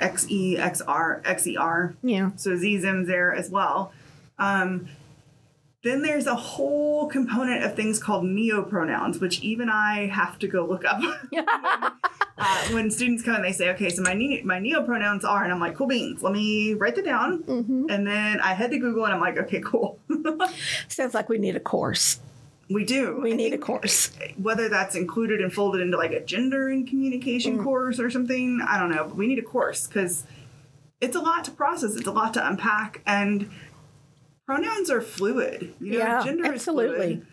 X 0.00 0.26
E, 0.30 0.56
X 0.56 0.80
R, 0.80 1.20
X 1.24 1.46
E 1.46 1.56
R. 1.56 1.94
Yeah. 2.02 2.30
So 2.36 2.56
Z 2.56 2.80
Zim 2.80 3.04
there 3.06 3.34
as 3.34 3.50
well. 3.50 3.92
Um, 4.38 4.88
then 5.88 6.02
there's 6.02 6.26
a 6.26 6.34
whole 6.36 7.08
component 7.08 7.64
of 7.64 7.74
things 7.74 7.98
called 8.02 8.24
neopronouns, 8.24 9.20
which 9.20 9.40
even 9.40 9.68
I 9.70 10.06
have 10.06 10.38
to 10.40 10.46
go 10.48 10.64
look 10.66 10.84
up. 10.84 11.00
uh, 12.38 12.68
when 12.72 12.90
students 12.90 13.22
come 13.24 13.36
and 13.36 13.44
they 13.44 13.52
say, 13.52 13.70
"Okay, 13.70 13.88
so 13.90 14.02
my 14.02 14.14
ne- 14.14 14.42
my 14.42 14.60
neopronouns 14.60 15.24
are," 15.24 15.42
and 15.42 15.52
I'm 15.52 15.60
like, 15.60 15.74
"Cool 15.74 15.88
beans, 15.88 16.22
let 16.22 16.32
me 16.32 16.74
write 16.74 16.94
that 16.96 17.04
down." 17.04 17.42
And 17.48 18.06
then 18.06 18.40
I 18.40 18.52
head 18.54 18.70
to 18.70 18.78
Google 18.78 19.04
and 19.04 19.14
I'm 19.14 19.20
like, 19.20 19.38
"Okay, 19.38 19.60
cool." 19.64 19.98
Sounds 20.88 21.14
like 21.14 21.28
we 21.28 21.38
need 21.38 21.56
a 21.56 21.60
course. 21.60 22.20
we 22.70 22.84
do. 22.84 23.18
We 23.22 23.32
I 23.32 23.36
need 23.36 23.54
a 23.54 23.58
course. 23.58 24.10
Whether 24.36 24.68
that's 24.68 24.94
included 24.94 25.40
and 25.40 25.50
folded 25.52 25.80
into 25.80 25.96
like 25.96 26.12
a 26.12 26.20
gender 26.20 26.68
and 26.68 26.86
communication 26.86 27.58
Mm. 27.58 27.64
course 27.64 27.98
or 27.98 28.10
something, 28.10 28.60
I 28.68 28.78
don't 28.78 28.90
know. 28.90 29.04
But 29.04 29.16
we 29.16 29.26
need 29.26 29.38
a 29.38 29.42
course 29.42 29.86
because 29.86 30.24
it's 31.00 31.16
a 31.16 31.20
lot 31.20 31.44
to 31.44 31.50
process. 31.50 31.96
It's 31.96 32.06
a 32.06 32.12
lot 32.12 32.34
to 32.34 32.46
unpack, 32.46 33.00
and 33.06 33.48
pronouns 34.48 34.90
are 34.90 35.02
fluid. 35.02 35.74
You 35.78 35.92
know, 35.92 35.98
Yeah, 35.98 36.24
gender 36.24 36.46
absolutely. 36.46 36.96
is 36.96 37.02
fluid. 37.18 37.26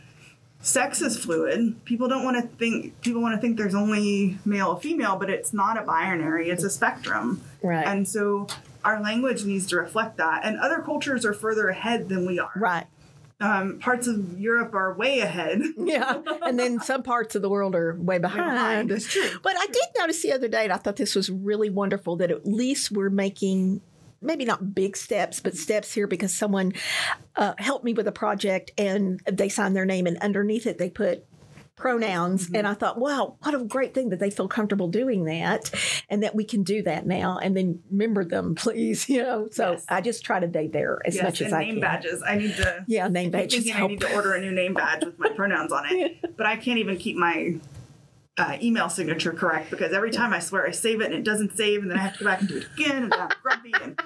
Sex 0.59 1.01
is 1.01 1.17
fluid. 1.17 1.85
People 1.85 2.09
don't 2.09 2.25
want 2.25 2.41
to 2.41 2.47
think. 2.57 2.99
People 3.01 3.21
want 3.21 3.35
to 3.35 3.39
think 3.41 3.55
there's 3.57 3.75
only 3.75 4.37
male 4.43 4.67
or 4.69 4.79
female, 4.79 5.15
but 5.15 5.29
it's 5.29 5.53
not 5.53 5.77
a 5.77 5.83
binary. 5.83 6.49
It's 6.49 6.63
a 6.63 6.69
spectrum. 6.69 7.41
Right. 7.63 7.85
And 7.87 8.05
so 8.07 8.47
our 8.83 9.01
language 9.01 9.45
needs 9.45 9.65
to 9.67 9.77
reflect 9.77 10.17
that. 10.17 10.41
And 10.43 10.59
other 10.59 10.79
cultures 10.81 11.23
are 11.25 11.33
further 11.33 11.69
ahead 11.69 12.09
than 12.09 12.25
we 12.25 12.37
are. 12.39 12.51
Right. 12.55 12.85
Um, 13.39 13.79
parts 13.79 14.07
of 14.07 14.39
Europe 14.39 14.73
are 14.73 14.93
way 14.93 15.19
ahead. 15.19 15.61
Yeah. 15.77 16.21
And 16.41 16.57
then 16.59 16.79
some 16.79 17.03
parts 17.03 17.35
of 17.35 17.41
the 17.41 17.49
world 17.49 17.75
are 17.75 17.95
way 17.95 18.17
behind. 18.17 18.49
behind. 18.51 18.91
It's 18.91 19.05
true. 19.11 19.29
But 19.43 19.55
I 19.57 19.67
did 19.67 19.83
notice 19.97 20.21
the 20.21 20.31
other 20.33 20.47
day, 20.47 20.63
and 20.65 20.73
I 20.73 20.77
thought 20.77 20.95
this 20.95 21.15
was 21.15 21.29
really 21.29 21.69
wonderful 21.69 22.15
that 22.17 22.31
at 22.31 22.45
least 22.47 22.91
we're 22.91 23.09
making 23.09 23.81
maybe 24.25 24.45
not 24.45 24.73
big 24.75 24.97
steps, 24.97 25.39
but 25.39 25.55
steps 25.55 25.93
here 25.93 26.07
because 26.07 26.33
someone 26.33 26.73
uh, 27.35 27.53
helped 27.57 27.85
me 27.85 27.93
with 27.93 28.07
a 28.07 28.11
project 28.11 28.71
and 28.77 29.21
they 29.31 29.49
signed 29.49 29.75
their 29.75 29.85
name, 29.85 30.07
and 30.07 30.17
underneath 30.17 30.65
it, 30.67 30.77
they 30.77 30.89
put 30.89 31.25
pronouns 31.77 32.49
and 32.53 32.65
i 32.65 32.73
thought 32.73 32.97
wow 32.97 33.35
what 33.43 33.53
a 33.53 33.59
great 33.65 33.93
thing 33.93 34.07
that 34.07 34.17
they 34.17 34.29
feel 34.29 34.47
comfortable 34.47 34.87
doing 34.87 35.25
that 35.25 35.69
and 36.09 36.23
that 36.23 36.33
we 36.33 36.45
can 36.45 36.63
do 36.63 36.81
that 36.81 37.05
now 37.05 37.37
and 37.37 37.55
then 37.55 37.77
remember 37.91 38.23
them 38.23 38.55
please 38.55 39.09
you 39.09 39.21
know 39.21 39.49
so 39.51 39.71
Yes. 39.71 39.85
i 39.89 39.99
just 39.99 40.23
try 40.23 40.39
to 40.39 40.47
date 40.47 40.71
there 40.71 41.01
as 41.05 41.15
yes, 41.15 41.23
much 41.25 41.41
as 41.41 41.51
i 41.51 41.59
name 41.65 41.73
can 41.73 41.81
badges. 41.81 42.23
I 42.25 42.37
need 42.37 42.55
to. 42.55 42.85
yeah 42.87 43.09
name 43.09 43.29
badges 43.31 43.69
I 43.69 43.87
need 43.87 43.99
to 43.99 44.15
order 44.15 44.31
a 44.35 44.39
new 44.39 44.51
name 44.53 44.73
badge 44.73 45.03
with 45.03 45.19
my 45.19 45.27
pronouns 45.35 45.73
on 45.73 45.83
it, 45.89 46.37
but 46.37 46.45
I 46.45 46.55
can't 46.55 46.79
even 46.79 46.95
keep 46.95 47.17
my 47.17 47.59
uh, 48.37 48.57
email 48.61 48.89
signature 48.89 49.31
correct 49.31 49.69
because 49.71 49.93
every 49.93 50.11
time 50.11 50.33
I 50.33 50.39
swear 50.39 50.67
I 50.67 50.71
save 50.71 50.99
it 51.01 51.05
and 51.05 51.13
it 51.13 51.23
doesn't 51.23 51.55
save, 51.55 51.81
and 51.81 51.89
then 51.89 51.97
I 51.97 52.01
have 52.01 52.13
to 52.17 52.19
go 52.19 52.25
back 52.29 52.39
and 52.41 52.49
do 52.49 52.57
it 52.57 52.67
again, 52.73 53.03
and 53.03 53.13
I'm 53.13 53.29
grumpy. 53.41 53.71
And 53.81 53.99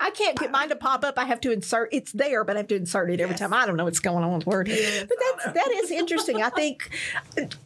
I 0.00 0.10
can't 0.10 0.38
get 0.38 0.50
mine 0.50 0.68
to 0.68 0.76
pop 0.76 1.02
up. 1.04 1.18
I 1.18 1.24
have 1.24 1.40
to 1.42 1.50
insert. 1.52 1.88
It's 1.92 2.12
there, 2.12 2.44
but 2.44 2.56
I 2.56 2.58
have 2.60 2.68
to 2.68 2.76
insert 2.76 3.10
it 3.10 3.20
every 3.20 3.32
Yes. 3.32 3.40
time. 3.40 3.54
I 3.54 3.64
don't 3.64 3.76
know 3.76 3.84
what's 3.84 4.00
going 4.00 4.22
on 4.22 4.36
with 4.36 4.46
Word. 4.46 4.68
Yes, 4.68 5.06
but 5.08 5.16
I 5.18 5.32
that's 5.42 5.54
that 5.54 5.70
is 5.82 5.90
interesting. 5.90 6.42
I 6.42 6.50
think 6.50 6.90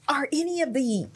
are 0.08 0.28
any 0.32 0.62
of 0.62 0.72
the 0.72 1.06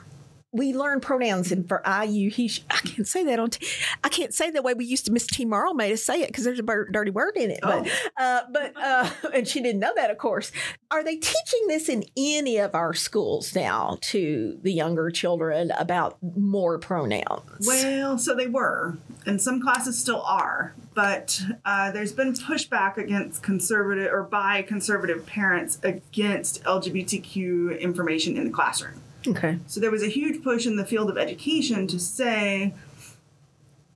we 0.52 0.74
learn 0.74 1.00
pronouns 1.00 1.50
and 1.50 1.66
for 1.66 1.86
I, 1.86 2.04
you, 2.04 2.28
he, 2.28 2.48
sh- 2.48 2.62
I 2.70 2.76
can't 2.76 3.08
say 3.08 3.24
that 3.24 3.38
on, 3.38 3.50
t- 3.50 3.66
I 4.04 4.10
can't 4.10 4.34
say 4.34 4.50
the 4.50 4.60
way 4.60 4.74
we 4.74 4.84
used 4.84 5.06
to, 5.06 5.12
Miss 5.12 5.26
T. 5.26 5.46
Marl 5.46 5.72
made 5.72 5.92
us 5.92 6.02
say 6.02 6.20
it 6.22 6.28
because 6.28 6.44
there's 6.44 6.58
a 6.58 6.62
dirty 6.62 7.10
word 7.10 7.36
in 7.36 7.50
it. 7.50 7.60
But, 7.62 7.88
uh, 8.18 8.42
but, 8.52 8.76
uh, 8.76 9.10
and 9.34 9.48
she 9.48 9.62
didn't 9.62 9.80
know 9.80 9.92
that, 9.96 10.10
of 10.10 10.18
course. 10.18 10.52
Are 10.90 11.02
they 11.02 11.16
teaching 11.16 11.66
this 11.68 11.88
in 11.88 12.04
any 12.16 12.58
of 12.58 12.74
our 12.74 12.92
schools 12.92 13.54
now 13.54 13.96
to 14.02 14.58
the 14.62 14.72
younger 14.72 15.10
children 15.10 15.72
about 15.78 16.18
more 16.36 16.78
pronouns? 16.78 17.66
Well, 17.66 18.18
so 18.18 18.34
they 18.34 18.46
were, 18.46 18.98
and 19.24 19.40
some 19.40 19.62
classes 19.62 19.98
still 19.98 20.20
are, 20.20 20.74
but 20.94 21.40
uh, 21.64 21.92
there's 21.92 22.12
been 22.12 22.34
pushback 22.34 22.98
against 22.98 23.42
conservative 23.42 24.12
or 24.12 24.22
by 24.22 24.60
conservative 24.60 25.24
parents 25.24 25.78
against 25.82 26.62
LGBTQ 26.64 27.80
information 27.80 28.36
in 28.36 28.44
the 28.44 28.50
classroom. 28.50 29.00
Okay. 29.26 29.58
So 29.66 29.80
there 29.80 29.90
was 29.90 30.02
a 30.02 30.08
huge 30.08 30.42
push 30.42 30.66
in 30.66 30.76
the 30.76 30.84
field 30.84 31.10
of 31.10 31.18
education 31.18 31.86
to 31.88 31.98
say, 31.98 32.74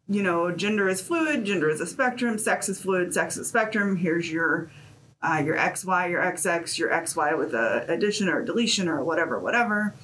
you 0.09 0.23
know, 0.23 0.53
gender 0.53 0.89
is 0.89 1.01
fluid, 1.01 1.45
gender 1.45 1.69
is 1.69 1.81
a 1.81 1.87
spectrum, 1.87 2.39
sex 2.39 2.69
is 2.69 2.81
fluid, 2.81 3.13
sex 3.13 3.37
is 3.37 3.47
a 3.47 3.49
spectrum. 3.49 3.97
Here's 3.97 4.31
your 4.31 4.71
uh, 5.23 5.43
your 5.45 5.57
XY, 5.57 6.11
your 6.11 6.23
XX, 6.23 6.79
your 6.79 6.91
XY 6.91 7.37
with 7.39 7.55
a 7.55 7.85
addition 7.89 8.29
or 8.29 8.41
a 8.41 8.45
deletion 8.47 8.89
or 8.89 9.03
whatever, 9.03 9.39
whatever. 9.39 9.95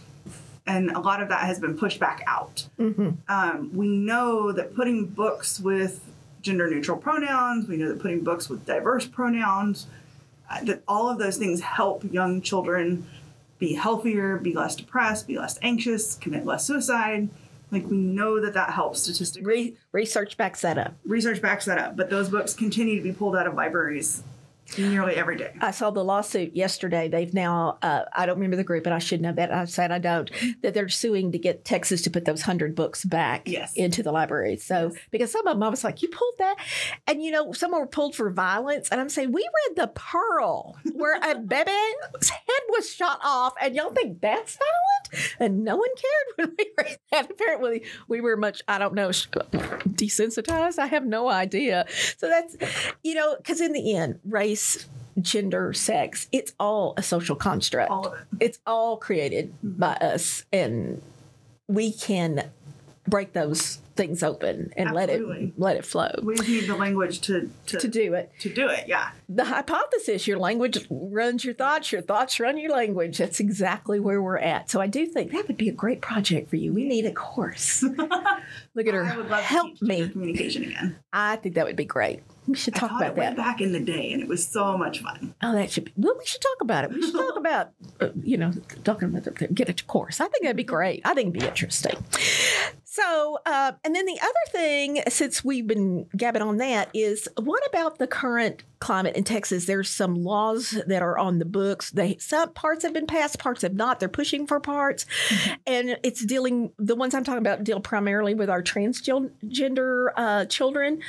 And 0.67 0.91
a 0.91 1.01
lot 1.01 1.23
of 1.23 1.29
that 1.29 1.47
has 1.47 1.59
been 1.59 1.77
pushed 1.77 2.01
back 2.01 2.23
out. 2.27 2.69
Um, 3.29 3.71
we 3.75 3.89
know 3.89 4.53
that 4.53 4.75
putting 4.75 5.07
books 5.07 5.59
with 5.61 6.05
gender 6.41 6.69
neutral 6.71 6.97
pronouns, 6.97 7.69
we 7.69 7.77
know 7.77 7.89
that 7.89 8.01
putting 8.01 8.23
books 8.23 8.49
with 8.49 8.65
diverse 8.65 9.07
pronouns, 9.07 9.87
uh, 10.51 10.63
that 10.65 10.83
all 10.87 11.09
of 11.09 11.19
those 11.19 11.37
things 11.37 11.61
help 11.61 12.05
young 12.13 12.41
children 12.43 13.07
be 13.63 13.75
healthier, 13.75 14.39
be 14.39 14.53
less 14.53 14.75
depressed, 14.75 15.29
be 15.29 15.39
less 15.39 15.57
anxious, 15.63 16.17
commit 16.17 16.45
less 16.45 16.67
suicide. 16.67 17.29
Like 17.71 17.89
we 17.89 17.97
know 17.97 18.41
that 18.41 18.55
that 18.55 18.71
helps 18.71 19.03
statistically. 19.03 19.47
Re- 19.47 19.77
research 19.93 20.37
backs 20.37 20.63
that 20.63 20.79
up. 20.79 20.95
Research 21.05 21.41
backs 21.41 21.67
that 21.67 21.79
up, 21.79 21.97
but 21.97 22.11
those 22.11 22.29
books 22.29 22.55
continue 22.55 22.97
to 22.97 23.03
be 23.03 23.13
pulled 23.13 23.37
out 23.37 23.47
of 23.47 23.55
libraries 23.55 24.25
nearly 24.79 25.15
every 25.15 25.37
day. 25.37 25.55
I 25.61 25.71
saw 25.71 25.91
the 25.91 26.05
lawsuit 26.05 26.55
yesterday. 26.55 27.09
They've 27.09 27.33
now, 27.33 27.79
uh, 27.83 28.05
I 28.13 28.27
don't 28.27 28.37
remember 28.37 28.57
the 28.57 28.65
group, 28.65 28.87
and 28.87 28.95
I 28.95 28.99
should 28.99 29.21
know 29.21 29.33
that. 29.33 29.53
I 29.53 29.65
said 29.67 29.91
I 29.93 29.99
don't, 29.99 30.31
that 30.63 30.75
they're 30.75 30.89
suing 30.89 31.33
to 31.33 31.39
get 31.39 31.65
Texas 31.65 32.03
to 32.03 32.11
put 32.11 32.25
those 32.25 32.41
100 32.43 32.75
books 32.75 33.05
back 33.05 33.49
Yes. 33.49 33.73
into 33.75 34.03
the 34.03 34.13
library. 34.13 34.57
So, 34.57 34.93
because 35.11 35.31
some 35.33 35.47
of 35.47 35.55
them, 35.57 35.63
I 35.63 35.69
was 35.69 35.85
like, 35.85 36.03
you 36.03 36.09
pulled 36.09 36.35
that? 36.39 36.57
And, 37.07 37.23
you 37.23 37.31
know, 37.31 37.53
some 37.53 37.73
were 37.73 37.87
pulled 37.87 38.15
for 38.17 38.31
violence. 38.31 38.89
And 38.91 39.01
I'm 39.01 39.09
saying, 39.09 39.33
we 39.33 39.43
read 39.69 39.77
The 39.77 39.89
Pearl, 39.89 40.77
where 40.93 41.17
a 41.17 41.39
baby's 41.39 42.31
head 42.31 42.63
was 42.71 42.91
shot 42.93 43.21
off, 43.25 43.55
and 43.61 43.75
y'all 43.75 43.91
think 43.93 44.21
that's 44.21 44.57
violent? 44.57 45.02
And 45.39 45.65
no 45.65 45.77
one 45.77 45.89
cared 45.97 46.49
when 46.49 46.57
we 46.59 46.71
read 46.79 46.99
that. 47.11 47.31
Apparently, 47.31 47.85
we 48.09 48.21
were 48.21 48.37
much, 48.37 48.63
I 48.69 48.79
don't 48.79 48.95
know, 48.95 49.09
desensitized. 49.09 50.79
I 50.79 50.87
have 50.87 51.07
no 51.07 51.29
idea. 51.29 51.87
So 52.17 52.29
that's, 52.29 52.57
you 53.03 53.15
know, 53.15 53.37
because 53.37 53.61
in 53.61 53.73
the 53.73 53.95
end, 53.95 54.19
race, 54.25 54.87
gender, 55.21 55.73
sex, 55.73 56.29
it's 56.33 56.53
all 56.59 56.95
a 56.97 57.03
social 57.03 57.37
construct. 57.37 57.91
All 57.91 58.13
it. 58.13 58.21
It's 58.41 58.59
all 58.67 58.97
created 58.97 59.55
by 59.63 59.95
us, 59.95 60.45
and 60.53 61.03
we 61.69 61.93
can 61.93 62.51
break 63.09 63.33
those 63.33 63.79
things 63.95 64.23
open 64.23 64.73
and 64.77 64.93
let 64.93 65.11
it 65.11 65.23
let 65.59 65.77
it 65.77 65.85
flow. 65.85 66.11
We 66.23 66.35
need 66.35 66.67
the 66.67 66.77
language 66.77 67.21
to 67.23 67.51
to, 67.67 67.79
To 67.79 67.89
do 67.89 68.15
it, 68.15 68.33
to 68.41 68.53
do 68.53 68.69
it. 68.69 68.85
Yeah. 68.89 69.11
the 69.29 69.45
hypothesis 69.45 70.27
your 70.27 70.39
language 70.39 70.79
runs 70.91 71.45
your 71.45 71.55
thoughts, 71.55 71.93
your 71.93 72.03
thoughts 72.03 72.39
run 72.41 72.59
your 72.59 72.71
language. 72.73 73.19
That's 73.19 73.41
exactly 73.41 74.01
where 74.01 74.21
we're 74.23 74.39
at. 74.39 74.71
So 74.71 74.81
I 74.81 74.87
do 74.87 75.07
think 75.07 75.33
that 75.33 75.47
would 75.49 75.57
be 75.57 75.69
a 75.69 75.73
great 75.73 76.01
project 76.01 76.49
for 76.51 76.57
you. 76.57 76.73
We 76.73 76.85
need 76.85 77.05
a 77.07 77.13
course. 77.13 77.83
Look 78.75 78.87
at 78.87 78.95
her. 78.95 79.05
I 79.05 79.17
would 79.17 79.29
love 79.31 79.43
Help 79.43 79.77
gender 79.79 80.05
me. 80.05 80.09
communication 80.09 80.65
again. 80.65 80.97
I 81.13 81.37
think 81.37 81.55
that 81.57 81.67
would 81.67 81.77
be 81.77 81.85
great. 81.85 82.23
We 82.47 82.57
should 82.57 82.75
talk 82.75 82.91
about 82.91 83.15
that. 83.17 83.37
back 83.37 83.61
in 83.61 83.71
the 83.71 83.79
day, 83.79 84.13
and 84.13 84.21
it 84.21 84.29
was 84.29 84.45
so 84.45 84.77
much 84.77 85.01
fun. 85.01 85.33
Oh, 85.43 85.53
that 85.53 85.71
should 85.71 85.85
be. 85.85 85.93
Well, 85.97 86.15
we 86.19 86.25
should 86.27 86.41
talk 86.41 86.61
about 86.61 86.85
it. 86.85 86.91
We 86.93 87.01
should 87.01 87.13
talk 87.15 87.37
about, 87.45 87.71
uh, 88.01 88.09
you 88.21 88.37
know, 88.37 88.51
talking 88.83 89.09
about 89.09 89.23
the, 89.25 89.47
get 89.49 89.69
a 89.69 89.85
course. 89.85 90.21
I 90.21 90.27
think 90.27 90.43
that'd 90.43 90.57
be 90.57 90.65
great. 90.65 91.03
I 91.05 91.15
think 91.15 91.29
it'd 91.29 91.41
be 91.41 91.47
interesting. 91.47 91.95
So, 92.85 93.39
uh, 93.47 93.73
and 93.85 93.95
then 93.95 94.07
the 94.07 94.19
other 94.21 94.33
thing, 94.53 95.03
since 95.09 95.45
we've 95.45 95.67
been 95.67 96.07
gabbing 96.17 96.43
on 96.43 96.59
that, 96.59 96.89
is 96.95 97.29
what 97.37 97.67
about 97.67 97.99
the 97.99 98.07
current 98.07 98.63
climate 98.79 99.17
in 99.17 99.25
Texas? 99.25 99.67
There's 99.67 99.91
some 99.91 100.15
laws 100.15 100.79
that 100.87 101.03
are 101.03 101.19
on 101.19 101.39
the 101.39 101.45
books. 101.45 101.91
They 101.91 102.17
some 102.19 102.53
parts 102.53 102.85
have 102.85 102.93
been 102.93 103.07
passed, 103.07 103.39
parts 103.39 103.63
have 103.63 103.75
not. 103.75 103.99
They're 104.01 104.09
pushing 104.09 104.47
for 104.47 104.61
parts, 104.61 105.07
and 105.67 105.97
it's 106.03 106.25
dealing. 106.25 106.73
The 106.79 106.95
ones 106.95 107.15
I'm 107.15 107.25
talking 107.25 107.39
about 107.39 107.65
deal 107.65 107.81
primarily 107.81 108.35
with 108.35 108.49
our 108.51 108.63
transgender 108.63 110.09
uh, 110.17 110.45
children. 110.47 111.01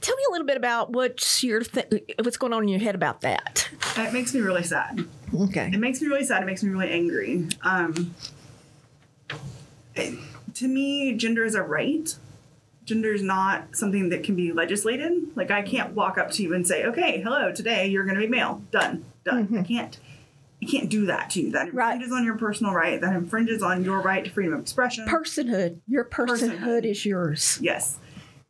Tell 0.00 0.14
me 0.14 0.22
a 0.28 0.32
little 0.32 0.46
bit 0.46 0.56
about 0.58 0.92
what's 0.92 1.42
your 1.42 1.60
th- 1.60 1.86
what's 2.22 2.36
going 2.36 2.52
on 2.52 2.62
in 2.62 2.68
your 2.68 2.80
head 2.80 2.94
about 2.94 3.22
that. 3.22 3.68
It 3.96 4.12
makes 4.12 4.34
me 4.34 4.40
really 4.40 4.62
sad. 4.62 5.06
Okay. 5.34 5.70
It 5.72 5.78
makes 5.78 6.00
me 6.00 6.08
really 6.08 6.24
sad. 6.24 6.42
It 6.42 6.46
makes 6.46 6.62
me 6.62 6.70
really 6.70 6.90
angry. 6.90 7.48
Um, 7.62 8.14
it- 9.94 10.18
to 10.56 10.68
me, 10.68 11.14
gender 11.14 11.44
is 11.44 11.54
a 11.54 11.62
right. 11.62 12.14
Gender 12.84 13.12
is 13.12 13.22
not 13.22 13.74
something 13.76 14.10
that 14.10 14.22
can 14.22 14.36
be 14.36 14.52
legislated. 14.52 15.12
Like 15.36 15.50
I 15.50 15.62
can't 15.62 15.94
walk 15.94 16.18
up 16.18 16.30
to 16.32 16.42
you 16.42 16.54
and 16.54 16.66
say, 16.66 16.84
"Okay, 16.84 17.20
hello, 17.20 17.52
today 17.52 17.86
you're 17.88 18.04
going 18.04 18.14
to 18.14 18.20
be 18.20 18.28
male." 18.28 18.62
Done. 18.70 19.04
Done. 19.24 19.56
I 19.58 19.62
can't. 19.62 19.98
I 20.62 20.66
can't 20.66 20.88
do 20.88 21.06
that 21.06 21.30
to 21.30 21.42
you. 21.42 21.50
That 21.52 21.74
Right. 21.74 21.92
infringes 21.94 22.12
on 22.12 22.24
your 22.24 22.36
personal 22.38 22.72
right. 22.72 23.00
That 23.00 23.14
infringes 23.14 23.62
on 23.62 23.84
your 23.84 24.00
right 24.00 24.24
to 24.24 24.30
freedom 24.30 24.54
of 24.54 24.60
expression. 24.60 25.06
Personhood. 25.06 25.80
Your 25.86 26.04
personhood, 26.04 26.60
Personhood. 26.60 26.84
is 26.86 27.04
yours. 27.04 27.58
Yes. 27.60 27.98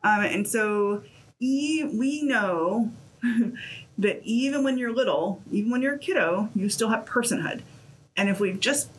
Um, 0.05 0.21
and 0.21 0.47
so 0.47 1.03
e- 1.41 1.83
we 1.85 2.23
know 2.23 2.93
that 3.99 4.21
even 4.23 4.63
when 4.63 4.79
you're 4.79 4.93
little, 4.93 5.43
even 5.51 5.71
when 5.71 5.83
you're 5.83 5.95
a 5.95 5.99
kiddo, 5.99 6.49
you 6.55 6.69
still 6.69 6.91
have 6.91 7.05
personhood. 7.07 7.63
And 8.17 8.29
if 8.29 8.39
we've 8.39 8.61
just, 8.61 8.91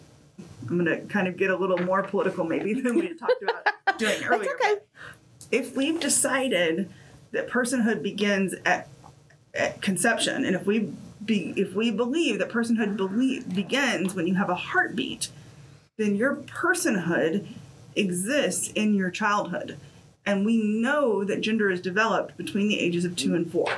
I'm 0.69 0.83
going 0.83 0.85
to 0.85 1.05
kind 1.07 1.27
of 1.27 1.37
get 1.37 1.49
a 1.49 1.55
little 1.55 1.77
more 1.77 2.03
political 2.03 2.43
maybe 2.43 2.73
than 2.73 2.95
we 2.95 3.07
had 3.07 3.19
talked 3.19 3.41
about 3.41 3.65
doing 3.97 4.23
earlier. 4.23 4.51
okay. 4.55 4.75
If 5.51 5.75
we've 5.75 5.99
decided 5.99 6.89
that 7.31 7.49
personhood 7.49 8.03
begins 8.03 8.53
at, 8.65 8.89
at 9.53 9.81
conception, 9.81 10.45
and 10.45 10.55
if 10.55 10.65
we 10.65 10.93
be, 11.23 11.53
if 11.55 11.73
we 11.73 11.91
believe 11.91 12.39
that 12.39 12.49
personhood 12.49 12.97
believe, 12.97 13.53
begins 13.53 14.13
when 14.13 14.27
you 14.27 14.35
have 14.35 14.49
a 14.49 14.55
heartbeat, 14.55 15.29
then 15.97 16.15
your 16.15 16.35
personhood 16.35 17.47
exists 17.95 18.71
in 18.73 18.93
your 18.93 19.09
childhood. 19.09 19.77
And 20.25 20.45
we 20.45 20.61
know 20.61 21.23
that 21.23 21.41
gender 21.41 21.69
is 21.69 21.81
developed 21.81 22.37
between 22.37 22.67
the 22.67 22.79
ages 22.79 23.05
of 23.05 23.15
two 23.15 23.33
and 23.33 23.49
four. 23.49 23.71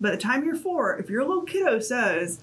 By 0.00 0.10
the 0.10 0.16
time 0.16 0.44
you're 0.44 0.56
four, 0.56 0.96
if 0.96 1.10
your 1.10 1.24
little 1.24 1.42
kiddo 1.42 1.80
says, 1.80 2.40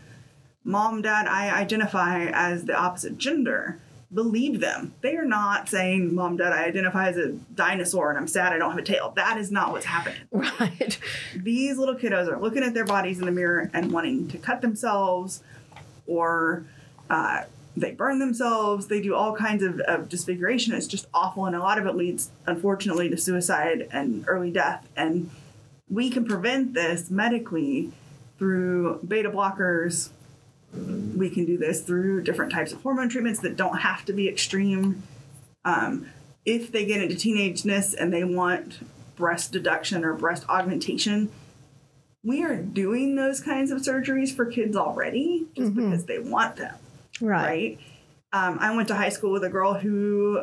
Mom, 0.63 1.01
Dad, 1.01 1.27
I 1.27 1.49
identify 1.49 2.25
as 2.25 2.65
the 2.65 2.75
opposite 2.75 3.17
gender, 3.17 3.79
believe 4.13 4.59
them. 4.59 4.93
They 5.01 5.15
are 5.15 5.25
not 5.25 5.69
saying, 5.69 6.13
Mom, 6.13 6.37
Dad, 6.37 6.53
I 6.53 6.65
identify 6.65 7.09
as 7.09 7.17
a 7.17 7.31
dinosaur 7.55 8.09
and 8.09 8.17
I'm 8.17 8.27
sad 8.27 8.53
I 8.53 8.57
don't 8.57 8.69
have 8.69 8.79
a 8.79 8.83
tail. 8.83 9.11
That 9.15 9.37
is 9.37 9.51
not 9.51 9.71
what's 9.71 9.85
happening 9.85 10.19
Right. 10.31 10.97
these 11.35 11.77
little 11.77 11.95
kiddos 11.95 12.27
are 12.31 12.39
looking 12.39 12.63
at 12.63 12.73
their 12.73 12.85
bodies 12.85 13.19
in 13.19 13.25
the 13.25 13.31
mirror 13.31 13.69
and 13.73 13.91
wanting 13.91 14.27
to 14.29 14.37
cut 14.37 14.61
themselves 14.61 15.41
or 16.05 16.65
uh, 17.09 17.43
they 17.75 17.91
burn 17.91 18.19
themselves 18.19 18.87
they 18.87 19.01
do 19.01 19.15
all 19.15 19.35
kinds 19.35 19.63
of, 19.63 19.79
of 19.81 20.07
disfiguration 20.09 20.73
it's 20.75 20.85
just 20.87 21.07
awful 21.13 21.45
and 21.45 21.55
a 21.55 21.59
lot 21.59 21.79
of 21.79 21.85
it 21.87 21.95
leads 21.95 22.29
unfortunately 22.45 23.09
to 23.09 23.17
suicide 23.17 23.87
and 23.91 24.23
early 24.27 24.51
death 24.51 24.87
and 24.95 25.29
we 25.89 26.09
can 26.09 26.23
prevent 26.25 26.73
this 26.73 27.09
medically 27.09 27.91
through 28.37 28.99
beta 29.07 29.29
blockers 29.29 30.09
we 30.73 31.29
can 31.29 31.45
do 31.45 31.57
this 31.57 31.81
through 31.81 32.23
different 32.23 32.51
types 32.51 32.71
of 32.73 32.81
hormone 32.81 33.09
treatments 33.09 33.39
that 33.41 33.55
don't 33.55 33.77
have 33.79 34.03
to 34.05 34.13
be 34.13 34.27
extreme 34.27 35.03
um, 35.65 36.07
if 36.45 36.71
they 36.71 36.83
get 36.85 37.01
into 37.01 37.15
teenageness 37.15 37.93
and 37.97 38.11
they 38.11 38.23
want 38.25 38.79
breast 39.15 39.51
deduction 39.53 40.03
or 40.03 40.13
breast 40.13 40.43
augmentation, 40.49 41.31
we 42.23 42.43
are 42.43 42.57
doing 42.57 43.15
those 43.15 43.39
kinds 43.39 43.71
of 43.71 43.79
surgeries 43.81 44.35
for 44.35 44.45
kids 44.45 44.75
already 44.75 45.45
just 45.55 45.73
because 45.75 46.03
they 46.05 46.19
want 46.19 46.57
them, 46.57 46.75
Right. 47.21 47.45
right? 47.45 47.79
Um, 48.33 48.57
I 48.59 48.75
went 48.75 48.87
to 48.89 48.95
high 48.95 49.09
school 49.09 49.31
with 49.31 49.43
a 49.45 49.49
girl 49.49 49.73
who 49.75 50.41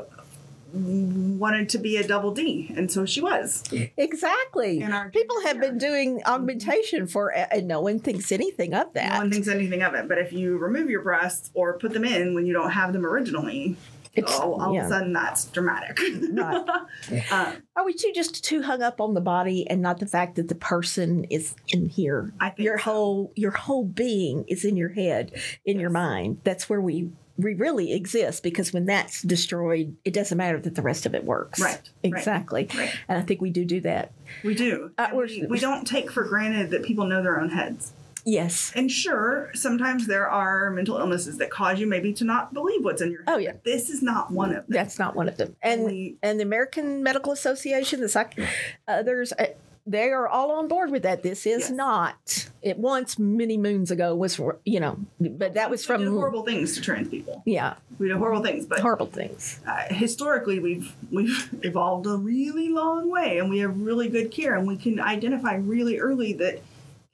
wanted 0.72 1.68
to 1.70 1.78
be 1.78 1.96
a 1.96 2.06
double 2.06 2.32
D, 2.32 2.72
and 2.76 2.90
so 2.90 3.04
she 3.06 3.20
was. 3.20 3.62
Exactly. 3.96 4.80
In 4.80 4.92
our 4.92 5.10
People 5.10 5.40
have 5.42 5.60
been 5.60 5.78
doing 5.78 6.22
augmentation 6.26 7.06
for, 7.06 7.28
and 7.30 7.66
no 7.66 7.80
one 7.80 7.98
thinks 7.98 8.30
anything 8.32 8.74
of 8.74 8.92
that. 8.94 9.12
No 9.12 9.18
one 9.18 9.30
thinks 9.30 9.48
anything 9.48 9.82
of 9.82 9.94
it, 9.94 10.08
but 10.08 10.18
if 10.18 10.32
you 10.32 10.58
remove 10.58 10.90
your 10.90 11.02
breasts 11.02 11.50
or 11.54 11.78
put 11.78 11.92
them 11.92 12.04
in 12.04 12.34
when 12.34 12.46
you 12.46 12.52
don't 12.52 12.70
have 12.70 12.92
them 12.92 13.04
originally, 13.04 13.76
It's- 14.14 14.38
all, 14.38 14.60
all 14.60 14.74
yeah. 14.74 14.80
of 14.80 14.86
a 14.86 14.88
sudden 14.90 15.12
that's 15.12 15.44
dramatic. 15.46 15.98
Right. 16.32 17.32
um, 17.32 17.62
Are 17.76 17.84
we 17.84 17.92
too 17.94 18.12
just 18.14 18.44
too 18.44 18.62
hung 18.62 18.82
up 18.82 19.00
on 19.00 19.14
the 19.14 19.20
body 19.20 19.66
and 19.68 19.80
not 19.80 19.98
the 19.98 20.06
fact 20.06 20.36
that 20.36 20.48
the 20.48 20.54
person 20.54 21.24
is 21.24 21.54
in 21.68 21.88
here? 21.88 22.32
I 22.40 22.50
think 22.50 22.64
your 22.64 22.78
so. 22.78 22.84
whole 22.84 23.32
your 23.36 23.52
whole 23.52 23.84
being 23.84 24.44
is 24.48 24.64
in 24.64 24.76
your 24.76 24.90
head, 24.90 25.32
in 25.64 25.78
your 25.80 25.90
mind. 25.90 26.38
That's 26.44 26.68
where 26.68 26.80
we 26.80 27.10
we 27.42 27.54
really 27.54 27.92
exist 27.92 28.42
because 28.42 28.72
when 28.72 28.86
that's 28.86 29.22
destroyed, 29.22 29.96
it 30.04 30.12
doesn't 30.14 30.36
matter 30.38 30.58
that 30.60 30.74
the 30.74 30.82
rest 30.82 31.06
of 31.06 31.14
it 31.14 31.24
works. 31.24 31.60
Right, 31.60 31.80
Exactly. 32.02 32.68
right. 32.74 32.92
And 33.08 33.18
I 33.18 33.22
think 33.22 33.40
we 33.40 33.50
do 33.50 33.64
do 33.64 33.80
that. 33.82 34.12
We 34.44 34.54
do. 34.54 34.90
Uh, 34.98 35.08
we, 35.14 35.46
we 35.48 35.58
don't 35.58 35.86
take 35.86 36.10
for 36.10 36.24
granted 36.24 36.70
that 36.70 36.82
people 36.84 37.06
know 37.06 37.22
their 37.22 37.40
own 37.40 37.50
heads. 37.50 37.92
Yes. 38.26 38.70
And 38.76 38.90
sure, 38.90 39.50
sometimes 39.54 40.06
there 40.06 40.28
are 40.28 40.70
mental 40.70 40.98
illnesses 40.98 41.38
that 41.38 41.50
cause 41.50 41.80
you 41.80 41.86
maybe 41.86 42.12
to 42.12 42.24
not 42.24 42.52
believe 42.52 42.84
what's 42.84 43.00
in 43.00 43.10
your 43.10 43.20
head. 43.22 43.32
Oh, 43.34 43.38
yeah. 43.38 43.52
This 43.64 43.88
is 43.88 44.02
not 44.02 44.30
one 44.30 44.50
of 44.50 44.56
them. 44.66 44.66
That's 44.68 44.98
not 44.98 45.16
one 45.16 45.26
of 45.28 45.38
them. 45.38 45.56
And 45.62 45.84
We- 45.84 46.16
and 46.22 46.38
the 46.38 46.44
American 46.44 47.02
Medical 47.02 47.32
Association, 47.32 48.00
the 48.00 48.10
psych, 48.10 48.38
others, 48.86 49.32
uh, 49.38 49.46
they 49.90 50.10
are 50.10 50.28
all 50.28 50.52
on 50.52 50.68
board 50.68 50.90
with 50.90 51.02
that. 51.02 51.22
This 51.22 51.46
is 51.46 51.62
Yes. 51.62 51.70
not. 51.70 52.48
It 52.62 52.78
once 52.78 53.18
many 53.18 53.56
moons 53.58 53.90
ago 53.90 54.14
was, 54.14 54.40
you 54.64 54.78
know, 54.80 54.98
but 55.18 55.54
that 55.54 55.68
was 55.70 55.84
from 55.84 56.06
horrible 56.06 56.44
things 56.44 56.74
to 56.76 56.80
trans 56.80 57.08
people. 57.08 57.42
yeah 57.44 57.74
We 57.98 58.08
did 58.08 58.16
horrible 58.18 58.42
things, 58.42 58.66
but 58.66 58.80
horrible 58.80 59.06
things. 59.06 59.58
uh, 59.66 59.92
historically 59.92 60.58
we've 60.60 60.94
we've 61.10 61.48
evolved 61.62 62.06
a 62.06 62.16
really 62.16 62.68
long 62.68 63.10
way 63.10 63.38
and 63.38 63.50
we 63.50 63.58
have 63.58 63.80
really 63.80 64.08
good 64.08 64.30
care 64.30 64.54
and 64.54 64.66
we 64.66 64.76
can 64.76 65.00
identify 65.00 65.54
really 65.56 65.98
early 65.98 66.32
that 66.34 66.60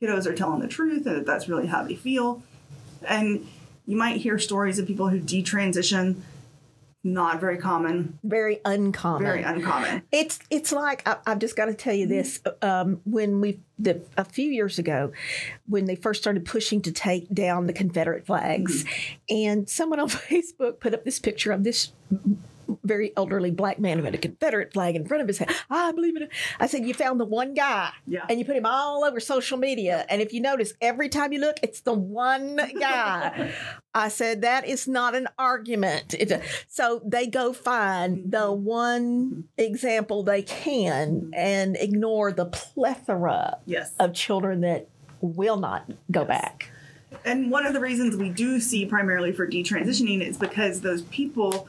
kiddos 0.02 0.26
are 0.26 0.34
telling 0.34 0.60
the 0.60 0.68
truth 0.68 1.06
and 1.06 1.16
that 1.16 1.26
that's 1.26 1.48
really 1.48 1.66
how 1.66 1.82
they 1.82 1.94
feel 1.94 2.42
and 3.08 3.46
you 3.86 3.96
might 3.96 4.16
hear 4.20 4.38
stories 4.38 4.78
of 4.78 4.86
people 4.86 5.08
who 5.08 5.20
detransition 5.20 6.16
not 7.06 7.40
very 7.40 7.56
common 7.56 8.18
Very 8.24 8.60
uncommon. 8.64 9.22
very 9.22 9.42
uncommon 9.42 10.02
It's 10.12 10.38
it's 10.50 10.72
like 10.72 11.06
I, 11.08 11.16
I've 11.26 11.38
just 11.38 11.56
got 11.56 11.66
to 11.66 11.74
tell 11.74 11.94
you 11.94 12.06
this. 12.06 12.40
Um, 12.62 13.00
when 13.04 13.40
we 13.40 13.60
the 13.78 14.00
a 14.16 14.24
few 14.24 14.50
years 14.50 14.78
ago, 14.78 15.12
when 15.66 15.84
they 15.84 15.94
first 15.96 16.22
started 16.22 16.44
pushing 16.44 16.82
to 16.82 16.92
take 16.92 17.28
down 17.32 17.66
the 17.66 17.72
Confederate 17.72 18.26
flags, 18.26 18.84
and 19.30 19.68
someone 19.68 20.00
on 20.00 20.08
Facebook 20.30 20.80
put 20.80 20.94
up 20.94 21.04
this 21.04 21.18
picture 21.18 21.52
of 21.52 21.62
this 21.64 21.92
very 22.82 23.12
elderly 23.16 23.50
black 23.50 23.78
man 23.78 23.98
who 23.98 24.04
had 24.04 24.14
a 24.14 24.18
Confederate 24.18 24.72
flag 24.72 24.96
in 24.96 25.06
front 25.06 25.22
of 25.22 25.28
his 25.28 25.38
head. 25.38 25.50
I 25.70 25.92
believe 25.92 26.16
it. 26.16 26.30
I 26.60 26.66
said, 26.66 26.84
you 26.84 26.94
found 26.94 27.20
the 27.20 27.24
one 27.24 27.54
guy, 27.54 27.90
Yeah. 28.06 28.24
and 28.28 28.38
you 28.38 28.44
put 28.44 28.56
him 28.56 28.66
all 28.66 29.04
over 29.04 29.20
social 29.20 29.58
media. 29.58 30.06
And 30.08 30.20
if 30.20 30.32
you 30.32 30.40
notice, 30.40 30.74
every 30.80 31.08
time 31.08 31.32
you 31.32 31.40
look, 31.40 31.56
it's 31.62 31.80
the 31.80 31.92
one 31.92 32.60
guy. 32.78 33.52
I 33.94 34.08
said 34.08 34.42
that 34.42 34.66
is 34.66 34.86
not 34.86 35.14
an 35.14 35.26
argument. 35.38 36.14
A- 36.14 36.42
so 36.68 37.00
they 37.04 37.26
go 37.26 37.52
find 37.52 38.18
mm-hmm. 38.18 38.30
the 38.30 38.52
one 38.52 39.44
example 39.56 40.22
they 40.22 40.42
can 40.42 41.20
mm-hmm. 41.20 41.34
and 41.34 41.76
ignore 41.76 42.32
the 42.32 42.46
plethora 42.46 43.58
yes 43.64 43.92
of 43.98 44.12
children 44.12 44.60
that 44.60 44.88
will 45.20 45.56
not 45.56 45.90
go 46.10 46.24
back. 46.24 46.70
and 47.24 47.50
one 47.50 47.64
of 47.64 47.72
the 47.72 47.80
reasons 47.80 48.16
we 48.16 48.28
do 48.28 48.60
see 48.60 48.84
primarily 48.84 49.32
for 49.32 49.46
detransitioning 49.46 50.20
is 50.20 50.36
because 50.36 50.82
those 50.82 51.02
people 51.02 51.68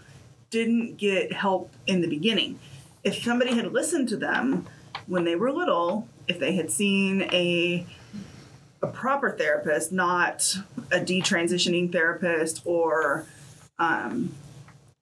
didn't 0.49 0.97
get 0.97 1.33
help 1.33 1.71
in 1.85 2.01
the 2.01 2.07
beginning. 2.07 2.59
If 3.03 3.23
somebody 3.23 3.55
had 3.55 3.71
listened 3.71 4.09
to 4.09 4.17
them 4.17 4.65
when 5.05 5.23
they 5.23 5.35
were 5.35 5.51
little, 5.51 6.07
if 6.27 6.39
they 6.39 6.55
had 6.55 6.71
seen 6.71 7.23
a 7.33 7.85
a 8.81 8.87
proper 8.87 9.31
therapist, 9.31 9.91
not 9.91 10.55
a 10.91 10.99
detransitioning 10.99 11.91
therapist 11.91 12.61
or 12.63 13.25
um, 13.79 14.35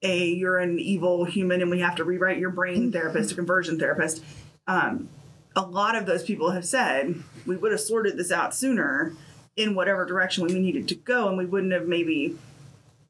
a 0.02 0.28
you're 0.28 0.58
an 0.58 0.78
evil 0.78 1.24
human 1.24 1.60
and 1.60 1.70
we 1.70 1.80
have 1.80 1.96
to 1.96 2.04
rewrite 2.04 2.38
your 2.38 2.50
brain 2.50 2.90
therapist, 2.90 3.32
a 3.32 3.34
conversion 3.34 3.78
therapist. 3.78 4.22
Um, 4.66 5.08
a 5.54 5.62
lot 5.62 5.96
of 5.96 6.06
those 6.06 6.22
people 6.22 6.50
have 6.50 6.64
said 6.64 7.22
we 7.46 7.56
would 7.56 7.72
have 7.72 7.80
sorted 7.80 8.16
this 8.16 8.30
out 8.30 8.54
sooner 8.54 9.14
in 9.56 9.74
whatever 9.74 10.04
direction 10.04 10.44
we 10.44 10.58
needed 10.58 10.86
to 10.88 10.94
go, 10.94 11.28
and 11.28 11.38
we 11.38 11.46
wouldn't 11.46 11.72
have 11.72 11.86
maybe 11.86 12.36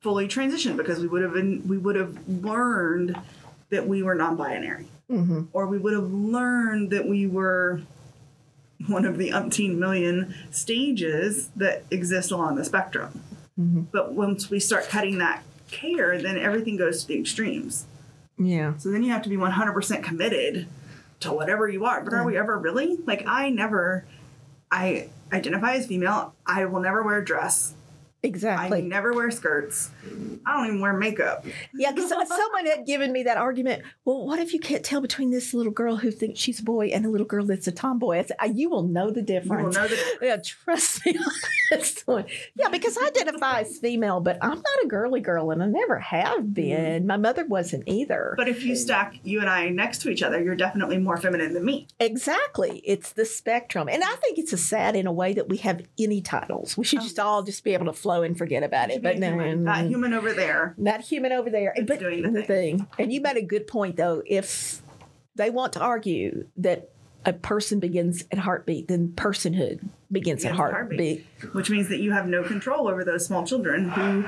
fully 0.01 0.29
transitioned 0.29 0.77
because 0.77 1.01
we 1.01 1.09
would 1.09 1.23
have 1.23 1.33
been 1.33 1.67
we 1.67 1.79
would 1.79 1.97
have 1.97 2.17
learned 2.29 3.19
that 3.71 3.87
we 3.87 4.03
were 4.03 4.15
non-binary, 4.15 4.87
mm-hmm. 5.11 5.45
or 5.53 5.67
we 5.67 5.79
would 5.79 5.93
have 5.93 6.11
learned 6.11 6.91
that 6.91 7.09
we 7.09 7.27
were 7.27 7.83
one 8.87 9.05
of 9.05 9.19
the 9.19 9.31
umpteen 9.31 9.77
million 9.77 10.35
stages 10.51 11.49
that 11.57 11.85
exist 11.91 12.31
along 12.31 12.57
the 12.57 12.65
spectrum. 12.65 13.23
Mm-hmm. 13.59 13.83
But 13.93 14.13
once 14.13 14.51
we 14.51 14.61
start 14.61 14.89
cutting 14.89 15.19
that 15.19 15.43
care, 15.71 16.21
then 16.21 16.39
everything 16.39 16.77
goes 16.77 17.03
to 17.03 17.09
the 17.09 17.19
extremes. 17.19 17.87
Yeah. 18.39 18.77
So 18.77 18.91
then 18.91 19.03
you 19.03 19.11
have 19.13 19.23
to 19.23 19.29
be 19.29 19.37
100% 19.37 20.03
committed 20.03 20.69
to 21.21 21.33
whatever 21.33 21.69
you 21.69 21.85
are. 21.87 22.03
But 22.03 22.13
are 22.13 22.25
we 22.25 22.37
ever 22.37 22.59
really? 22.59 22.99
Like, 23.07 23.25
I 23.27 23.49
never, 23.49 24.05
I 24.71 25.09
identify 25.33 25.75
as 25.75 25.87
female. 25.87 26.35
I 26.47 26.67
will 26.67 26.81
never 26.81 27.03
wear 27.03 27.19
a 27.19 27.25
dress. 27.25 27.75
I 28.27 28.29
Exactly. 28.29 28.83
never 28.83 29.13
wear 29.13 29.31
skirts. 29.31 29.91
I 30.45 30.57
don't 30.57 30.67
even 30.67 30.81
wear 30.81 30.93
makeup. 30.93 31.45
Yeah, 31.75 31.93
because 31.93 32.11
someone 32.11 32.67
had 32.67 32.85
given 32.87 33.13
me 33.13 33.23
that 33.25 33.37
argument. 33.37 33.83
Well, 34.05 34.27
what 34.27 34.39
if 34.41 34.53
you 34.53 34.61
can't 34.61 34.85
tell 34.85 35.01
between 35.01 35.31
this 35.31 35.55
little 35.55 35.73
girl 35.73 35.97
who 35.97 36.11
thinks 36.11 36.41
she's 36.41 36.61
a 36.61 36.63
boy 36.65 36.89
and 36.89 37.05
a 37.07 37.09
little 37.09 37.27
girl 37.27 37.45
that's 37.47 37.67
a 37.67 37.73
tomboy? 37.73 38.19
I 38.19 38.23
said, 38.25 38.37
"Ah, 38.41 38.45
you 38.47 38.69
will 38.71 38.83
know 38.83 39.11
the 39.11 39.23
difference. 39.23 39.77
You 39.77 39.81
will 39.83 39.89
difference. 39.89 40.01
know 40.01 40.19
that. 40.19 40.19
yeah, 40.23 40.37
trust 40.43 41.07
me 41.07 41.17
on 41.19 41.33
this 41.71 42.03
one. 42.07 42.25
Yeah, 42.55 42.69
because 42.69 42.97
I 42.99 43.07
identify 43.07 43.61
as 43.61 43.79
female, 43.79 44.21
but 44.21 44.39
I'm 44.43 44.51
not 44.57 44.85
a 44.85 44.87
girly 44.89 45.21
girl, 45.21 45.51
and 45.51 45.63
I 45.63 45.67
never 45.67 45.99
have 45.99 46.53
been. 46.55 47.07
My 47.07 47.17
mother 47.17 47.45
wasn't 47.47 47.85
either. 47.87 48.35
But 48.37 48.49
if 48.49 48.63
you 48.65 48.77
stack 48.77 49.15
you 49.25 49.41
and 49.41 49.49
I 49.49 49.69
next 49.71 49.99
to 50.03 50.11
each 50.11 50.23
other, 50.23 50.43
you're 50.43 50.55
definitely 50.57 50.99
more 50.99 51.17
feminine 51.17 51.55
than 51.55 51.65
me. 51.65 51.87
exactly, 52.01 52.83
it's 52.85 53.13
the 53.13 53.25
spectrum, 53.25 53.89
and 53.89 54.03
I 54.03 54.15
think 54.17 54.39
it's 54.39 54.53
a 54.53 54.59
sad 54.59 54.97
in 54.97 55.07
a 55.07 55.13
way 55.13 55.33
that 55.35 55.49
we 55.49 55.59
have 55.59 55.83
any 55.99 56.21
titles. 56.21 56.77
We 56.77 56.85
should 56.85 57.01
just 57.03 57.19
all 57.19 57.43
just 57.43 57.63
be 57.65 57.73
able 57.75 57.87
to 57.87 57.93
flow 58.17 58.23
and 58.23 58.37
forget 58.37 58.63
about 58.63 58.91
it. 58.91 59.03
But 59.03 59.19
no, 59.19 59.65
that 59.65 59.87
human 59.87 60.13
over 60.13 60.33
there. 60.33 60.75
that 60.79 61.03
human 61.03 61.33
over 61.33 61.51
there. 61.51 61.75
But 61.87 61.99
doing 61.99 62.23
the 62.23 62.31
the 62.31 62.43
thing. 62.43 62.87
And 62.99 63.13
you 63.13 63.21
made 63.21 63.37
a 63.37 63.43
good 63.43 63.67
point 63.67 63.97
though. 63.97 64.23
If 64.27 64.83
they 65.35 65.51
want 65.51 65.73
to 65.75 65.81
argue 65.81 66.47
that 66.59 66.91
a 67.25 67.33
person 67.33 67.81
begins 67.81 68.25
at 68.31 68.39
heartbeat, 68.39 68.89
then 68.89 69.09
personhood 69.09 69.81
begins 69.81 69.89
at 69.89 70.13
Begins 70.13 70.45
at 70.45 70.53
heartbeat. 70.55 71.27
which 71.53 71.71
means 71.71 71.89
that 71.89 71.99
you 71.99 72.13
have 72.13 72.27
no 72.29 72.43
control 72.43 72.89
over 72.89 73.05
those 73.05 73.27
small 73.27 73.45
children 73.47 73.91
who 73.91 74.25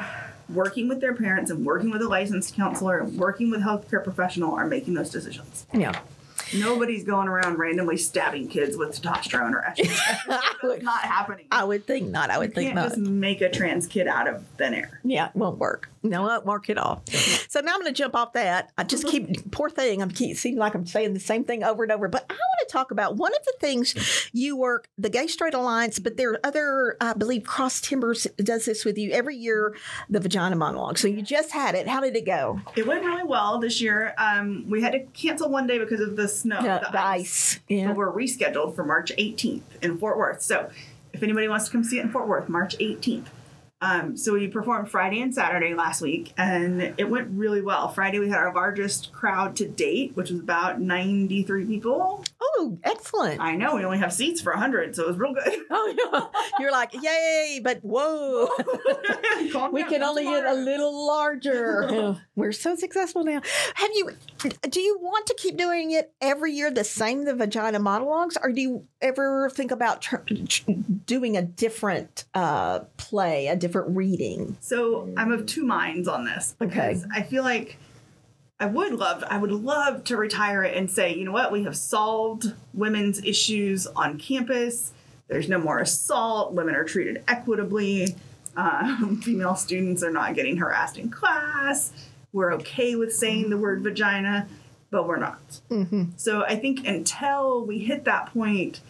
working 0.49 0.89
with 0.89 1.01
their 1.01 1.15
parents 1.15 1.51
and 1.51 1.65
working 1.65 1.91
with 1.91 2.03
a 2.03 2.09
licensed 2.09 2.55
counselor 2.55 3.01
and 3.01 3.19
working 3.19 3.51
with 3.51 3.61
healthcare 3.61 4.03
professional 4.03 4.55
are 4.55 4.67
making 4.67 4.95
those 4.95 5.11
decisions. 5.11 5.67
Yeah. 5.73 6.01
Nobody's 6.55 7.05
going 7.05 7.29
around 7.29 7.59
randomly 7.59 7.97
stabbing 7.97 8.49
kids 8.49 8.77
with 8.77 9.01
testosterone 9.01 9.53
or 9.53 9.65
estrogen. 9.69 9.99
I 10.09 10.25
That's 10.27 10.63
would, 10.63 10.83
not 10.83 11.03
happening. 11.03 11.47
I 11.51 11.65
would 11.65 11.87
think 11.87 12.09
not. 12.09 12.31
I 12.31 12.39
would 12.39 12.51
you 12.51 12.55
think 12.55 12.75
not. 12.75 12.89
just 12.91 12.99
make 12.99 13.41
a 13.41 13.51
trans 13.51 13.87
kid 13.87 14.07
out 14.07 14.29
of 14.29 14.45
thin 14.57 14.75
air. 14.75 15.01
Yeah, 15.05 15.29
it 15.29 15.37
won't 15.37 15.59
work. 15.59 15.91
No, 16.03 16.23
mark 16.23 16.31
it 16.31 16.45
won't 16.45 16.47
work 16.47 16.71
at 16.71 16.79
all. 16.79 17.03
So 17.49 17.61
now 17.61 17.73
I'm 17.75 17.81
going 17.81 17.93
to 17.93 17.97
jump 17.97 18.15
off 18.15 18.33
that. 18.35 18.71
I 18.79 18.85
just 18.85 19.07
keep, 19.07 19.51
poor 19.51 19.71
thing, 19.71 20.03
I'm 20.03 20.11
keep 20.11 20.37
seem 20.37 20.57
like 20.57 20.75
I'm 20.75 20.87
saying 20.87 21.15
the 21.15 21.21
same 21.21 21.45
thing 21.45 21.65
over 21.65 21.83
and 21.83 21.91
over. 21.93 22.09
But 22.09 22.27
I 22.31 22.35
want 22.35 22.69
to 22.69 22.73
talk 22.73 22.91
about 22.91 23.17
one 23.17 23.33
of 23.35 23.45
the 23.45 23.55
things 23.61 24.29
you 24.33 24.57
work, 24.57 24.89
the 24.99 25.09
Gay 25.11 25.27
Straight 25.27 25.55
Alliance, 25.55 25.99
but 25.99 26.17
there 26.17 26.33
are 26.33 26.41
other, 26.45 26.97
I 27.01 27.15
believe, 27.15 27.45
Cross 27.45 27.81
Timbers 27.83 28.27
does 28.37 28.65
this 28.67 28.85
with 28.85 28.99
you 28.99 29.11
every 29.13 29.37
year, 29.37 29.75
the 30.11 30.21
Vagina 30.21 30.57
Monologue. 30.57 30.99
So 30.99 31.09
you 31.09 31.23
just 31.23 31.53
had 31.53 31.75
it. 31.75 31.89
How 31.89 32.01
did 32.01 32.15
it 32.17 32.27
go? 32.27 32.61
It 32.77 32.87
went 32.87 33.05
really 33.05 33.25
well 33.25 33.59
this 33.59 33.81
year. 33.81 34.15
Um, 34.19 34.65
we 34.69 34.83
had 34.83 34.93
to 34.93 35.01
cancel 35.15 35.49
one 35.49 35.67
day 35.67 35.79
because 35.79 36.01
of 36.01 36.17
the 36.17 36.29
snow, 36.29 36.61
Yeah, 36.63 36.79
the, 36.79 36.91
the 36.93 37.01
ice. 37.01 37.55
ice. 37.55 37.61
Yeah. 37.69 37.89
But 37.89 37.97
we're 37.97 38.13
rescheduled 38.13 38.75
for 38.75 38.85
March 38.85 39.13
18th 39.19 39.63
in 39.83 39.99
Fort 39.99 40.17
Worth. 40.19 40.43
So 40.43 40.71
if 41.13 41.23
anybody 41.23 41.49
wants 41.49 41.67
to 41.67 41.73
come 41.73 41.83
see 41.85 41.99
it 41.99 42.03
in 42.03 42.11
Fort 42.13 42.29
Worth, 42.29 42.49
March 42.49 42.77
18th. 42.79 43.27
Um, 43.81 44.17
so 44.17 44.33
we 44.33 44.49
performed 44.49 44.91
Friday 44.91 45.21
and 45.23 45.33
Saturday 45.33 45.73
last 45.73 46.03
week, 46.03 46.33
and 46.37 46.83
it 46.99 47.09
went 47.09 47.29
really 47.31 47.63
well. 47.63 47.89
Friday 47.89 48.19
we 48.19 48.29
had 48.29 48.39
our 48.39 48.53
largest 48.53 49.13
crowd 49.13 49.55
to 49.57 49.69
date, 49.69 50.17
which 50.17 50.31
was 50.31 50.41
about 50.41 50.81
93 50.81 51.65
people. 51.65 52.25
Oh, 52.41 52.77
excellent. 52.83 53.41
I 53.41 53.55
know 53.55 53.77
we 53.77 53.85
only 53.85 53.99
have 53.99 54.13
seats 54.13 54.41
for 54.41 54.53
100, 54.53 54.97
so 54.97 55.05
it 55.05 55.09
was 55.09 55.17
real 55.17 55.33
good. 55.33 55.61
Oh, 55.71 55.95
yeah. 56.13 56.43
You're 56.59 56.73
like, 56.73 56.93
yay, 56.95 57.61
but 57.63 57.79
whoa. 57.83 58.49
We 59.73 59.83
down, 59.83 59.91
can 59.91 60.03
only 60.03 60.25
get 60.25 60.45
a 60.45 60.55
little 60.55 61.07
larger. 61.07 62.17
We're 62.37 62.53
so 62.53 62.75
successful 62.75 63.23
now. 63.23 63.41
Have 63.75 63.91
you? 63.95 64.11
Do 64.39 64.81
you 64.81 64.99
want 65.01 65.27
to 65.27 65.35
keep 65.35 65.57
doing 65.57 65.91
it 65.91 66.13
every 66.21 66.53
year 66.53 66.71
the 66.71 66.85
same, 66.85 67.25
the 67.25 67.35
vagina 67.35 67.79
monologues, 67.79 68.37
or 68.43 68.53
do 68.53 68.61
you 68.61 68.87
ever 69.01 69.51
think 69.51 69.71
about 69.71 70.01
tr- 70.03 70.17
tr- 70.47 70.71
doing 71.07 71.37
a 71.37 71.43
different 71.43 72.25
uh, 72.35 72.81
play, 72.97 73.49
a 73.49 73.57
different 73.57 73.97
reading? 73.97 74.57
So 74.61 75.13
I'm 75.17 75.33
of 75.33 75.47
two 75.47 75.65
minds 75.65 76.07
on 76.09 76.25
this 76.25 76.55
Okay. 76.61 76.69
because 76.69 77.07
I 77.13 77.23
feel 77.23 77.43
like 77.43 77.79
I 78.61 78.67
would 78.67 78.93
love, 78.93 79.25
I 79.29 79.39
would 79.39 79.53
love 79.53 80.05
to 80.05 80.17
retire 80.17 80.63
it 80.63 80.77
and 80.77 80.91
say, 80.91 81.15
you 81.15 81.25
know 81.25 81.33
what, 81.33 81.53
we 81.53 81.65
have 81.65 81.77
solved 81.77 82.53
women's 82.75 83.23
issues 83.25 83.87
on 83.87 84.19
campus. 84.19 84.93
There's 85.29 85.49
no 85.49 85.59
more 85.59 85.79
assault. 85.79 86.53
Women 86.55 86.75
are 86.75 86.85
treated 86.85 87.23
equitably. 87.29 88.17
Um, 88.57 89.21
female 89.25 89.55
students 89.55 90.03
are 90.03 90.11
not 90.11 90.35
getting 90.35 90.57
harassed 90.57 90.97
in 90.99 91.11
class. 91.11 91.93
We're 92.33 92.53
okay 92.55 92.95
with 92.95 93.15
saying 93.15 93.51
the 93.51 93.57
word 93.57 93.83
vagina, 93.83 94.49
but 94.91 95.07
we're 95.07 95.19
not. 95.19 95.61
Mm-hmm. 95.71 96.05
So 96.17 96.45
I 96.45 96.57
think 96.57 96.87
until 96.87 97.65
we 97.65 97.79
hit 97.79 98.05
that 98.05 98.33
point, 98.33 98.81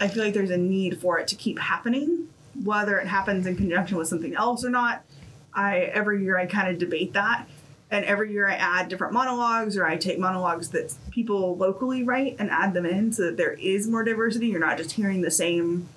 I 0.00 0.08
feel 0.08 0.24
like 0.24 0.34
there's 0.34 0.50
a 0.50 0.56
need 0.56 1.00
for 1.00 1.18
it 1.18 1.28
to 1.28 1.36
keep 1.36 1.58
happening, 1.58 2.28
whether 2.62 2.98
it 2.98 3.06
happens 3.06 3.46
in 3.46 3.56
conjunction 3.56 3.96
with 3.96 4.08
something 4.08 4.34
else 4.34 4.64
or 4.64 4.70
not. 4.70 5.04
I 5.52 5.78
every 5.78 6.22
year 6.22 6.38
I 6.38 6.46
kind 6.46 6.68
of 6.68 6.78
debate 6.78 7.12
that. 7.12 7.48
And 7.90 8.04
every 8.06 8.32
year 8.32 8.48
I 8.48 8.54
add 8.54 8.88
different 8.88 9.12
monologues 9.12 9.76
or 9.76 9.86
I 9.86 9.96
take 9.96 10.18
monologues 10.18 10.70
that 10.70 10.94
people 11.10 11.56
locally 11.56 12.02
write 12.02 12.36
and 12.38 12.50
add 12.50 12.74
them 12.74 12.86
in 12.86 13.12
so 13.12 13.26
that 13.26 13.36
there 13.36 13.52
is 13.52 13.86
more 13.86 14.02
diversity. 14.02 14.48
You're 14.48 14.58
not 14.58 14.78
just 14.78 14.92
hearing 14.92 15.20
the 15.20 15.30
same 15.30 15.88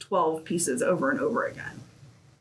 12 0.00 0.44
pieces 0.44 0.82
over 0.82 1.10
and 1.10 1.18
over 1.18 1.46
again. 1.46 1.80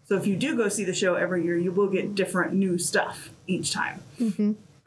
So 0.06 0.16
if 0.16 0.28
you 0.28 0.36
do 0.36 0.56
go 0.56 0.70
see 0.70 0.84
the 0.84 0.94
show 0.94 1.16
every 1.16 1.44
year, 1.44 1.58
you 1.58 1.72
will 1.72 1.88
get 1.88 2.16
different 2.16 2.54
new 2.54 2.78
stuff 2.78 3.30
each 3.48 3.72
time. 3.72 4.02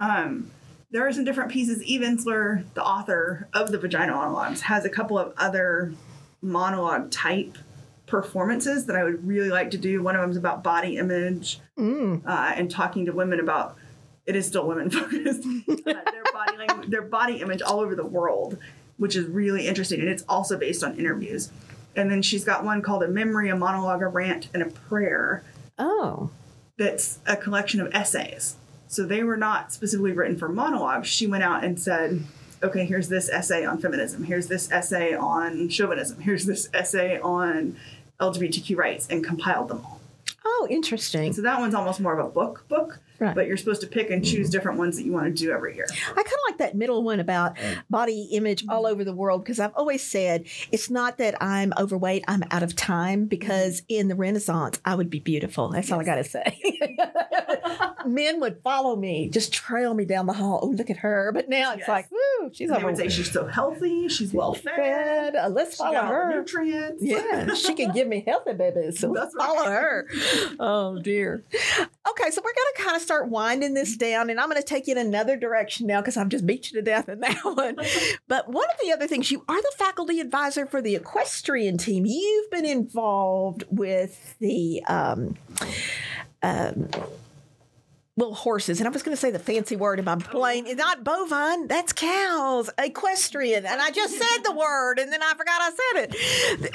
Um, 0.01 0.51
there 0.91 1.07
are 1.07 1.13
some 1.13 1.25
different 1.25 1.51
pieces. 1.51 1.83
Eve 1.83 2.01
Ensler, 2.03 2.65
the 2.75 2.83
author 2.85 3.49
of 3.53 3.71
the 3.73 3.79
Vagina 3.79 4.13
Monologues, 4.13 4.63
has 4.63 4.85
a 4.85 4.89
couple 4.89 5.19
of 5.19 5.35
other 5.37 5.93
monologue 6.41 7.11
type 7.11 7.59
performances 8.07 8.87
that 8.87 8.97
I 8.97 9.05
would 9.05 9.27
really 9.27 9.51
like 9.51 9.71
to 9.73 9.77
do. 9.79 10.03
One 10.03 10.15
of 10.15 10.23
them 10.23 10.31
is 10.31 10.37
about 10.37 10.63
body 10.63 10.97
image 10.97 11.61
uh, 12.25 12.53
and 12.57 12.71
talking 12.71 13.05
to 13.07 13.13
women 13.13 13.41
about 13.41 13.77
it 14.25 14.37
is 14.37 14.47
still 14.47 14.67
women 14.67 14.89
focused 14.99 15.43
uh, 15.69 15.75
their 15.85 16.25
body 16.33 16.57
language, 16.57 16.91
their 16.91 17.03
body 17.03 17.41
image 17.41 17.61
all 17.61 17.81
over 17.81 17.95
the 17.95 18.07
world, 18.07 18.59
which 18.99 19.17
is 19.17 19.27
really 19.27 19.67
interesting, 19.67 20.01
and 20.01 20.09
it's 20.09 20.25
also 20.29 20.57
based 20.59 20.85
on 20.85 20.97
interviews. 20.99 21.51
And 21.99 22.11
then 22.11 22.23
she's 22.23 22.45
got 22.45 22.65
one 22.65 22.81
called 22.81 23.03
a 23.03 23.09
memory, 23.09 23.49
a 23.49 23.57
monologue, 23.57 24.03
a 24.03 24.07
rant, 24.07 24.49
and 24.55 24.63
a 24.63 24.67
prayer 24.67 25.43
Oh. 25.79 26.31
that's 26.77 27.19
a 27.27 27.37
collection 27.37 27.81
of 27.81 27.93
essays. 27.93 28.55
So 28.87 29.05
they 29.05 29.23
were 29.25 29.37
not 29.37 29.73
specifically 29.73 30.13
written 30.13 30.39
for 30.39 30.49
monologues. 30.49 31.09
She 31.09 31.27
went 31.27 31.43
out 31.43 31.65
and 31.65 31.79
said, 31.79 32.23
okay, 32.63 32.85
here's 32.85 33.09
this 33.09 33.29
essay 33.29 33.65
on 33.65 33.79
feminism. 33.79 34.25
Here's 34.25 34.47
this 34.47 34.71
essay 34.71 35.15
on 35.15 35.69
chauvinism. 35.69 36.21
Here's 36.21 36.47
this 36.47 36.69
essay 36.73 37.19
on 37.21 37.77
LGBTQ 38.21 38.77
rights 38.77 39.07
and 39.11 39.25
compiled 39.25 39.69
them 39.69 39.83
all. 39.85 40.01
Oh, 40.45 40.67
interesting. 40.71 41.33
So 41.33 41.43
that 41.43 41.61
one's 41.61 41.75
almost 41.75 42.01
more 42.01 42.19
of 42.19 42.25
a 42.25 42.29
book 42.31 42.65
book, 42.69 42.99
Right. 43.21 43.35
but 43.35 43.47
you're 43.49 43.57
supposed 43.57 43.81
to 43.81 43.87
pick 43.89 44.11
and 44.11 44.25
choose 44.25 44.49
different 44.49 44.79
ones 44.79 44.97
that 44.97 45.05
you 45.05 45.13
want 45.13 45.27
to 45.27 45.33
do 45.33 45.51
every 45.51 45.75
year. 45.75 45.87
I 45.91 46.15
kind 46.15 46.27
of 46.27 46.33
like 46.49 46.59
that 46.59 46.77
middle 46.77 47.03
one 47.03 47.19
about 47.21 47.57
body 47.91 48.29
image 48.33 48.65
all 48.69 48.87
over 48.87 49.03
the 49.05 49.13
world 49.15 49.43
because 49.43 49.59
I've 49.59 49.75
always 49.75 50.03
said 50.03 50.45
it's 50.71 50.89
not 50.89 51.19
that 51.19 51.35
I'm 51.43 51.73
overweight, 51.79 52.25
I'm 52.29 52.45
out 52.51 52.63
of 52.63 52.77
time 52.77 53.27
because 53.27 53.83
in 53.89 54.07
the 54.09 54.15
Renaissance, 54.15 54.81
I 54.85 54.95
would 54.95 55.11
be 55.11 55.19
beautiful. 55.21 55.69
That's 55.71 55.91
all 55.91 56.01
I 56.01 56.05
got 56.05 56.17
to 56.17 56.25
say. 56.25 56.61
Men 58.07 58.41
would 58.41 58.61
follow 58.63 58.97
me, 58.97 59.29
just 59.29 59.53
trail 59.53 59.93
me 59.95 60.05
down 60.05 60.27
the 60.27 60.33
hall. 60.33 60.61
Oh, 60.63 60.69
look 60.69 60.89
at 60.91 60.99
her. 60.99 61.31
But 61.33 61.49
now 61.49 61.73
it's 61.73 61.81
Yes. 61.81 61.89
like, 61.89 62.11
woo, 62.11 62.51
she's 62.53 62.71
They 62.71 62.83
would 62.83 62.97
say 62.97 63.09
she's 63.09 63.31
so 63.31 63.47
healthy, 63.47 64.09
she's 64.09 64.33
well 64.33 64.55
fed, 64.55 64.75
Fed. 64.77 65.37
Uh, 65.37 65.49
let's 65.49 65.73
she 65.73 65.79
follow 65.79 65.93
got 65.93 66.09
her. 66.11 66.35
nutrients. 66.37 67.03
Yeah, 67.03 67.55
she 67.55 67.75
can 67.75 67.93
give 67.93 68.09
me 68.09 68.23
healthy 68.27 68.53
babies. 68.55 68.99
So 69.01 69.09
let's 69.11 69.35
right. 69.35 69.47
follow 69.47 69.71
her. 69.71 70.07
Oh 70.61 70.99
dear. 71.01 71.45
Okay, 72.11 72.31
so 72.31 72.41
we're 72.43 72.55
going 72.55 72.73
to 72.77 72.83
kind 72.83 72.97
of 72.97 73.03
start 73.03 73.29
winding 73.29 73.75
this 73.75 73.97
down, 73.97 74.31
and 74.31 74.41
I'm 74.41 74.49
going 74.49 74.61
to 74.61 74.67
take 74.67 74.87
you 74.87 74.93
in 74.93 74.99
another 74.99 75.37
direction 75.37 75.87
now 75.87 76.01
because 76.01 76.17
I've 76.17 76.29
just 76.29 76.47
beat 76.47 76.71
you 76.71 76.79
to 76.79 76.83
death 76.83 77.09
in 77.09 77.21
that 77.21 77.39
one. 77.43 77.77
but 78.29 78.49
one 78.49 78.67
of 78.71 78.77
the 78.83 78.93
other 78.93 79.07
things, 79.07 79.31
you 79.31 79.45
are 79.49 79.61
the 79.61 79.73
faculty 79.77 80.21
advisor 80.21 80.67
for 80.67 80.81
the 80.81 80.95
equestrian 80.95 81.77
team. 81.77 82.07
You've 82.07 82.51
been 82.51 82.67
involved 82.67 83.65
with 83.71 84.37
the. 84.39 84.83
Um, 84.87 85.37
um, 86.43 86.89
little 88.19 88.35
horses, 88.35 88.81
and 88.81 88.87
I 88.89 88.91
was 88.91 89.03
going 89.03 89.15
to 89.17 89.21
say 89.21 89.31
the 89.31 89.39
fancy 89.39 89.77
word 89.77 89.99
in 90.01 90.05
my 90.05 90.17
brain. 90.17 90.67
It's 90.67 90.77
not 90.77 91.05
bovine, 91.05 91.69
that's 91.69 91.93
cows, 91.93 92.69
equestrian. 92.77 93.65
And 93.65 93.81
I 93.81 93.91
just 93.91 94.19
said 94.19 94.43
the 94.45 94.53
word, 94.53 94.99
and 94.99 95.11
then 95.13 95.23
I 95.23 95.33
forgot 95.35 95.63
I 95.63 95.71
said 95.71 96.03
it. 96.03 96.11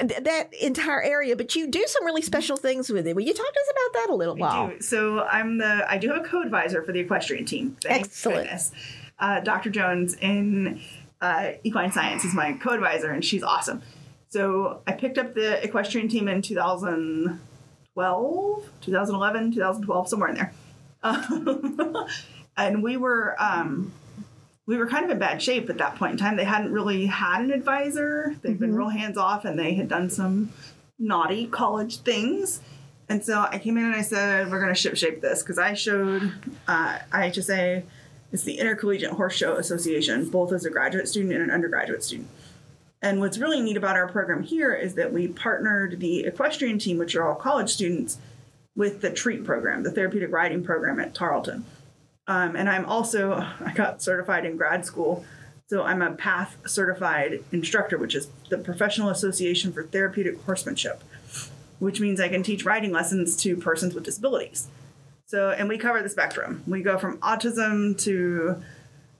Th- 0.08 0.22
that 0.24 0.52
entire 0.54 1.02
area, 1.02 1.36
but 1.36 1.54
you 1.54 1.66
do 1.68 1.84
some 1.86 2.04
really 2.06 2.22
special 2.22 2.56
things 2.56 2.88
with 2.90 3.06
it. 3.06 3.14
Will 3.14 3.22
you 3.22 3.34
talk 3.34 3.46
to 3.52 3.60
us 3.60 3.70
about 3.70 3.92
that 4.00 4.08
a 4.10 4.14
little 4.16 4.34
I 4.36 4.38
while? 4.38 4.68
do. 4.70 4.80
So 4.80 5.20
I'm 5.24 5.58
the 5.58 5.84
I 5.88 5.98
do 5.98 6.08
have 6.08 6.24
a 6.24 6.28
co-advisor 6.28 6.82
for 6.82 6.92
the 6.92 7.00
equestrian 7.00 7.44
team. 7.44 7.76
Thank 7.82 8.06
Excellent. 8.06 8.44
goodness. 8.44 8.72
Uh, 9.18 9.40
Dr. 9.40 9.68
Jones 9.70 10.14
in 10.20 10.80
uh, 11.20 11.50
equine 11.62 11.92
science 11.92 12.24
is 12.24 12.32
my 12.34 12.54
co-advisor, 12.54 13.10
and 13.10 13.22
she's 13.24 13.42
awesome. 13.42 13.82
So 14.28 14.80
I 14.86 14.92
picked 14.92 15.18
up 15.18 15.34
the 15.34 15.62
equestrian 15.62 16.08
team 16.08 16.26
in 16.26 16.40
2012, 16.42 18.68
2011, 18.80 19.52
2012, 19.52 20.08
somewhere 20.08 20.30
in 20.30 20.34
there. 20.34 20.52
Um, 21.04 22.08
and 22.56 22.82
we 22.82 22.96
were 22.96 23.36
um, 23.38 23.92
we 24.66 24.76
were 24.76 24.86
kind 24.86 25.04
of 25.04 25.10
in 25.10 25.18
bad 25.18 25.42
shape 25.42 25.70
at 25.70 25.78
that 25.78 25.96
point 25.96 26.12
in 26.12 26.18
time. 26.18 26.36
They 26.36 26.44
hadn't 26.44 26.72
really 26.72 27.06
had 27.06 27.42
an 27.42 27.52
advisor. 27.52 28.34
They've 28.42 28.58
been 28.58 28.74
real 28.74 28.88
hands 28.88 29.16
off, 29.16 29.44
and 29.44 29.58
they 29.58 29.74
had 29.74 29.88
done 29.88 30.10
some 30.10 30.50
naughty 30.98 31.46
college 31.46 31.98
things. 31.98 32.60
And 33.08 33.22
so 33.22 33.46
I 33.50 33.58
came 33.58 33.76
in 33.76 33.84
and 33.84 33.94
I 33.94 34.02
said, 34.02 34.50
we're 34.50 34.60
going 34.60 34.72
to 34.72 34.80
ship 34.80 34.96
shape 34.96 35.20
this 35.20 35.42
because 35.42 35.58
I 35.58 35.74
showed 35.74 36.32
uh, 36.66 36.98
IHSA, 37.12 37.82
it's 38.32 38.44
the 38.44 38.58
Intercollegiate 38.58 39.10
Horse 39.12 39.34
Show 39.34 39.56
Association, 39.56 40.30
both 40.30 40.52
as 40.52 40.64
a 40.64 40.70
graduate 40.70 41.08
student 41.08 41.34
and 41.34 41.42
an 41.42 41.50
undergraduate 41.50 42.02
student. 42.02 42.28
And 43.02 43.20
what's 43.20 43.36
really 43.36 43.60
neat 43.60 43.76
about 43.76 43.96
our 43.96 44.08
program 44.08 44.42
here 44.42 44.72
is 44.72 44.94
that 44.94 45.12
we 45.12 45.28
partnered 45.28 46.00
the 46.00 46.24
equestrian 46.24 46.78
team, 46.78 46.96
which 46.96 47.14
are 47.14 47.28
all 47.28 47.34
college 47.34 47.70
students, 47.70 48.16
with 48.76 49.00
the 49.00 49.10
TREAT 49.10 49.44
program, 49.44 49.82
the 49.82 49.90
therapeutic 49.90 50.32
riding 50.32 50.64
program 50.64 50.98
at 50.98 51.14
Tarleton. 51.14 51.64
Um, 52.26 52.56
and 52.56 52.68
I'm 52.68 52.84
also, 52.86 53.34
I 53.64 53.72
got 53.74 54.02
certified 54.02 54.44
in 54.44 54.56
grad 54.56 54.84
school. 54.84 55.24
So 55.68 55.82
I'm 55.82 56.02
a 56.02 56.12
PATH 56.12 56.56
certified 56.66 57.42
instructor, 57.50 57.96
which 57.96 58.14
is 58.14 58.28
the 58.50 58.58
Professional 58.58 59.08
Association 59.08 59.72
for 59.72 59.84
Therapeutic 59.84 60.42
Horsemanship 60.42 61.02
which 61.78 62.00
means 62.00 62.20
I 62.20 62.28
can 62.28 62.42
teach 62.42 62.64
riding 62.64 62.92
lessons 62.92 63.36
to 63.42 63.56
persons 63.56 63.94
with 63.94 64.04
disabilities. 64.04 64.68
So, 65.26 65.50
and 65.50 65.68
we 65.68 65.78
cover 65.78 66.02
the 66.02 66.08
spectrum. 66.08 66.62
We 66.66 66.82
go 66.82 66.98
from 66.98 67.18
autism 67.18 67.98
to 68.04 68.62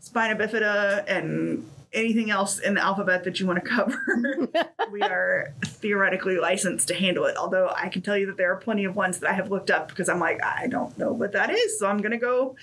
spina 0.00 0.36
bifida 0.36 1.04
and 1.06 1.68
anything 1.94 2.30
else 2.30 2.58
in 2.58 2.74
the 2.74 2.82
alphabet 2.82 3.24
that 3.24 3.40
you 3.40 3.46
want 3.46 3.62
to 3.62 3.68
cover. 3.68 4.48
we 4.90 5.00
are 5.02 5.54
theoretically 5.64 6.38
licensed 6.38 6.88
to 6.88 6.94
handle 6.94 7.24
it. 7.24 7.36
Although 7.36 7.72
I 7.74 7.88
can 7.88 8.02
tell 8.02 8.16
you 8.16 8.26
that 8.26 8.36
there 8.36 8.52
are 8.52 8.56
plenty 8.56 8.84
of 8.84 8.96
ones 8.96 9.18
that 9.18 9.30
I 9.30 9.32
have 9.32 9.50
looked 9.50 9.70
up 9.70 9.88
because 9.88 10.08
I'm 10.08 10.20
like, 10.20 10.42
I 10.44 10.66
don't 10.66 10.96
know 10.98 11.12
what 11.12 11.32
that 11.32 11.50
is. 11.50 11.78
So 11.78 11.86
I'm 11.86 11.98
going 11.98 12.12
to 12.12 12.18
go 12.18 12.56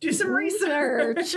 do 0.00 0.12
some 0.12 0.30
research. 0.30 1.34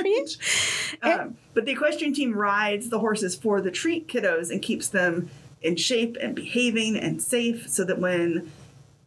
um, 1.02 1.38
but 1.54 1.66
the 1.66 1.72
equestrian 1.72 2.14
team 2.14 2.34
rides 2.34 2.90
the 2.90 3.00
horses 3.00 3.36
for 3.36 3.62
the 3.62 3.72
treat 3.72 4.08
kiddos 4.08 4.52
and 4.52 4.62
keeps 4.62 4.90
them 4.90 5.30
in 5.62 5.76
shape 5.76 6.18
and 6.22 6.36
behaving 6.36 6.98
and 6.98 7.22
safe 7.22 7.70
so 7.70 7.84
that 7.84 8.00
when 8.00 8.52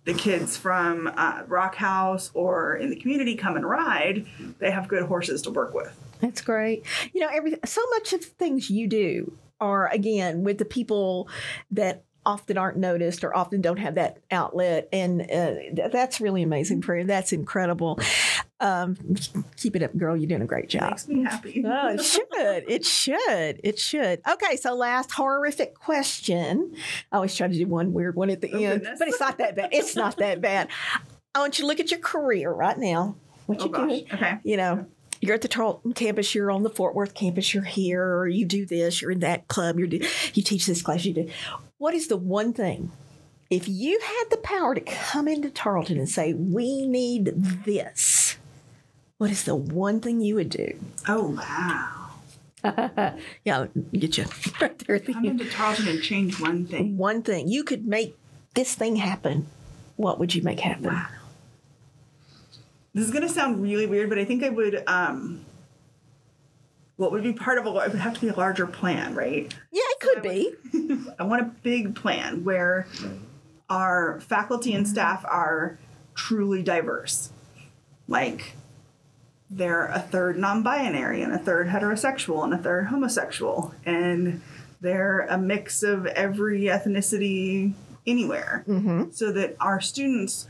the 0.05 0.15
kids 0.15 0.57
from 0.57 1.13
uh, 1.17 1.43
Rock 1.47 1.77
House 1.77 2.31
or 2.35 2.77
in 2.77 2.91
the 2.91 2.97
community 2.97 3.37
come 3.37 3.57
and 3.57 3.69
ride, 3.69 4.27
they 4.59 4.71
have 4.71 4.89
good 4.89 5.05
horses 5.05 5.43
to 5.43 5.51
work 5.51 5.75
with. 5.75 5.95
That's 6.21 6.41
great. 6.41 6.85
You 7.13 7.21
know, 7.21 7.29
every 7.33 7.57
so 7.65 7.83
much 7.95 8.13
of 8.13 8.21
the 8.21 8.27
things 8.27 8.71
you 8.71 8.87
do 8.89 9.37
are 9.61 9.89
again 9.89 10.43
with 10.45 10.59
the 10.59 10.65
people 10.65 11.29
that 11.71 12.05
often 12.27 12.59
aren't 12.59 12.77
noticed 12.77 13.25
or 13.25 13.35
often 13.35 13.63
don't 13.63 13.79
have 13.79 13.95
that 13.95 14.19
outlet, 14.31 14.89
and 14.93 15.23
uh, 15.23 15.55
th- 15.75 15.91
that's 15.91 16.21
really 16.21 16.43
amazing. 16.43 16.81
Prairie, 16.83 17.05
that's 17.05 17.33
incredible. 17.33 17.99
Um, 18.61 18.97
keep 19.57 19.75
it 19.75 19.83
up, 19.83 19.97
girl. 19.97 20.15
You're 20.15 20.29
doing 20.29 20.43
a 20.43 20.47
great 20.47 20.69
job. 20.69 20.91
Makes 20.91 21.09
me 21.09 21.23
happy. 21.25 21.63
Oh, 21.67 21.89
it 21.89 22.03
should. 22.05 22.65
It 22.71 22.85
should. 22.85 23.61
It 23.65 23.79
should. 23.79 24.21
Okay, 24.31 24.57
so 24.57 24.75
last 24.75 25.13
horrific 25.13 25.75
question. 25.75 26.75
I 27.11 27.17
always 27.17 27.35
try 27.35 27.49
to 27.49 27.55
do 27.55 27.67
one 27.67 27.95
weird 27.95 28.17
one 28.17 28.29
at 28.29 28.43
the 28.43 28.53
Oh, 28.53 28.59
end, 28.59 28.81
goodness. 28.83 28.99
but 28.99 29.09
it's 29.09 29.21
not 29.21 29.39
that 29.39 29.57
bad. 29.57 29.71
It's 29.73 29.97
not 29.97 30.19
that 30.19 30.43
bad. 30.43 30.69
I 31.35 31.39
want 31.41 31.59
you 31.59 31.63
to 31.63 31.67
look 31.69 31.81
at 31.81 31.91
your 31.91 32.01
career 32.01 32.51
right 32.51 32.77
now. 32.77 33.17
What 33.47 33.63
Oh 33.63 33.65
you 33.65 33.71
gosh. 33.71 33.89
doing? 33.89 34.07
Okay. 34.13 34.39
You 34.45 34.57
know, 34.59 34.87
you're 35.21 35.35
at 35.35 35.43
the 35.43 35.49
Tarleton 35.49 35.93
campus. 35.93 36.35
You're 36.35 36.51
on 36.51 36.63
the 36.63 36.71
Fort 36.71 36.95
Worth 36.95 37.15
campus. 37.15 37.53
You're 37.55 37.65
here. 37.65 38.03
Or 38.19 38.29
you 38.29 38.45
do 38.47 38.65
this. 38.67 39.03
You're 39.03 39.11
in 39.11 39.21
that 39.21 39.49
club. 39.49 39.79
You're 39.79 39.89
do, 39.89 40.01
you 40.35 40.43
teach 40.43 40.67
this 40.67 40.83
class. 40.83 41.05
You 41.05 41.13
do. 41.15 41.29
What 41.79 41.95
is 41.95 42.09
the 42.09 42.17
one 42.17 42.53
thing? 42.53 42.91
If 43.51 43.69
you 43.69 43.99
had 44.01 44.25
the 44.31 44.37
power 44.37 44.75
to 44.75 44.81
come 44.81 45.27
into 45.27 45.51
Tarleton 45.51 45.99
and 45.99 46.09
say, 46.09 46.33
"We 46.35 46.87
need 46.87 47.33
this," 47.65 48.37
what 49.19 49.31
is 49.31 49.43
the 49.45 49.57
one 49.57 50.01
thing 50.01 50.21
you 50.21 50.37
would 50.37 50.51
do? 50.51 50.79
Oh 51.09 51.37
wow. 51.37 51.97
Yeah, 53.45 53.61
I'll 53.61 53.69
get 53.93 54.19
you 54.19 54.27
right 54.61 54.79
there 54.81 54.97
at 54.97 55.07
the 55.07 55.15
I'm 55.15 55.25
end. 55.25 55.41
into 55.41 55.51
Tarleton 55.51 55.89
and 55.89 56.03
change 56.03 56.39
one 56.41 56.67
thing. 56.67 56.97
One 56.99 57.23
thing 57.23 57.49
you 57.49 57.65
could 57.65 57.87
make 57.87 58.17
this 58.55 58.75
thing 58.75 58.97
happen. 58.97 59.47
What 59.97 60.19
would 60.19 60.35
you 60.35 60.43
make 60.43 60.61
happen? 60.61 60.85
Wow. 60.85 61.07
This 62.95 63.05
is 63.05 63.11
gonna 63.13 63.29
sound 63.29 63.63
really 63.63 63.87
weird, 63.87 64.09
but 64.09 64.19
I 64.19 64.25
think 64.25 64.43
I 64.43 64.49
would. 64.49 64.83
um 64.87 65.45
What 66.97 67.13
would 67.13 67.23
be 67.23 67.33
part 67.33 67.59
of 67.59 67.67
a? 67.67 67.71
It 67.71 67.93
would 67.93 68.01
have 68.01 68.15
to 68.15 68.21
be 68.21 68.29
a 68.29 68.35
larger 68.35 68.67
plan, 68.67 69.15
right? 69.15 69.53
Yeah, 69.71 69.83
it 69.85 70.01
could 70.01 70.23
be. 70.23 70.55
I 71.19 71.23
want 71.25 71.43
a 71.43 71.45
big 71.63 71.95
plan 71.95 72.45
where 72.45 72.87
our 73.69 74.21
faculty 74.21 74.73
and 74.75 74.87
staff 74.89 75.25
are 75.25 75.79
truly 76.15 76.63
diverse. 76.63 77.31
Like 78.09 78.55
they're 79.49 79.87
a 79.87 80.01
third 80.01 80.37
non 80.39 80.63
binary 80.63 81.23
and 81.23 81.33
a 81.33 81.39
third 81.39 81.69
heterosexual 81.69 82.45
and 82.45 82.53
a 82.55 82.59
third 82.59 82.87
homosexual. 82.87 83.73
And 83.87 84.43
they're 84.81 85.21
a 85.21 85.39
mix 85.39 85.83
of 85.83 86.07
every 86.07 86.63
ethnicity 86.63 87.75
anywhere. 88.07 88.65
So 89.13 89.31
that 89.33 89.57
our 89.61 89.81
students 89.81 90.49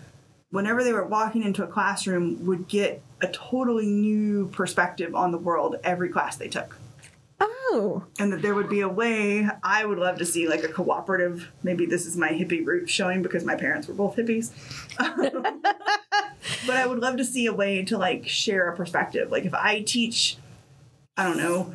whenever 0.50 0.82
they 0.84 0.92
were 0.92 1.04
walking 1.04 1.42
into 1.42 1.64
a 1.64 1.66
classroom, 1.66 2.44
would 2.46 2.68
get 2.68 3.02
a 3.20 3.28
totally 3.28 3.86
new 3.86 4.48
perspective 4.48 5.14
on 5.14 5.32
the 5.32 5.38
world 5.38 5.76
every 5.84 6.08
class 6.08 6.36
they 6.36 6.48
took. 6.48 6.76
Oh, 7.42 8.04
And 8.18 8.32
that 8.32 8.42
there 8.42 8.54
would 8.54 8.68
be 8.68 8.80
a 8.80 8.88
way, 8.88 9.48
I 9.62 9.86
would 9.86 9.98
love 9.98 10.18
to 10.18 10.26
see 10.26 10.46
like 10.48 10.62
a 10.62 10.68
cooperative, 10.68 11.50
maybe 11.62 11.86
this 11.86 12.04
is 12.04 12.16
my 12.16 12.28
hippie 12.28 12.64
root 12.64 12.90
showing 12.90 13.22
because 13.22 13.44
my 13.44 13.54
parents 13.54 13.88
were 13.88 13.94
both 13.94 14.16
hippies. 14.16 14.50
but 14.98 16.76
I 16.76 16.86
would 16.86 16.98
love 16.98 17.16
to 17.16 17.24
see 17.24 17.46
a 17.46 17.52
way 17.52 17.82
to 17.84 17.96
like 17.96 18.28
share 18.28 18.68
a 18.68 18.76
perspective. 18.76 19.30
Like 19.30 19.44
if 19.44 19.54
I 19.54 19.80
teach, 19.80 20.36
I 21.16 21.24
don't 21.24 21.38
know, 21.38 21.72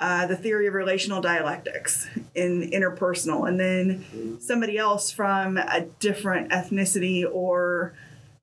uh, 0.00 0.26
the 0.26 0.36
theory 0.36 0.66
of 0.66 0.74
relational 0.74 1.20
dialectics 1.20 2.08
in 2.34 2.70
interpersonal, 2.70 3.46
and 3.46 3.60
then 3.60 4.38
somebody 4.40 4.76
else 4.76 5.10
from 5.12 5.56
a 5.56 5.82
different 6.00 6.50
ethnicity 6.50 7.24
or 7.30 7.94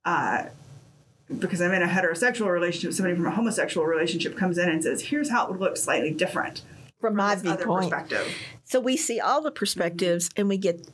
uh, 0.06 0.46
because 1.38 1.62
I'm 1.62 1.72
in 1.74 1.84
a 1.84 1.88
heterosexual 1.88 2.48
relationship, 2.52 2.94
somebody 2.94 3.16
from 3.16 3.28
a 3.28 3.32
homosexual 3.32 3.86
relationship 3.86 4.38
comes 4.38 4.58
in 4.58 4.70
and 4.70 4.84
says, 4.84 5.04
"Here's 5.04 5.30
how 5.30 5.46
it 5.46 5.52
would 5.52 5.60
look 5.60 5.78
slightly 5.78 6.12
different 6.12 6.64
from 7.00 7.16
my 7.16 7.34
other 7.34 7.42
viewpoint. 7.56 7.92
perspective." 7.92 8.34
So 8.64 8.80
we 8.80 8.98
see 8.98 9.20
all 9.20 9.42
the 9.42 9.52
perspectives 9.52 10.30
and 10.36 10.50
we 10.50 10.58
get 10.58 10.88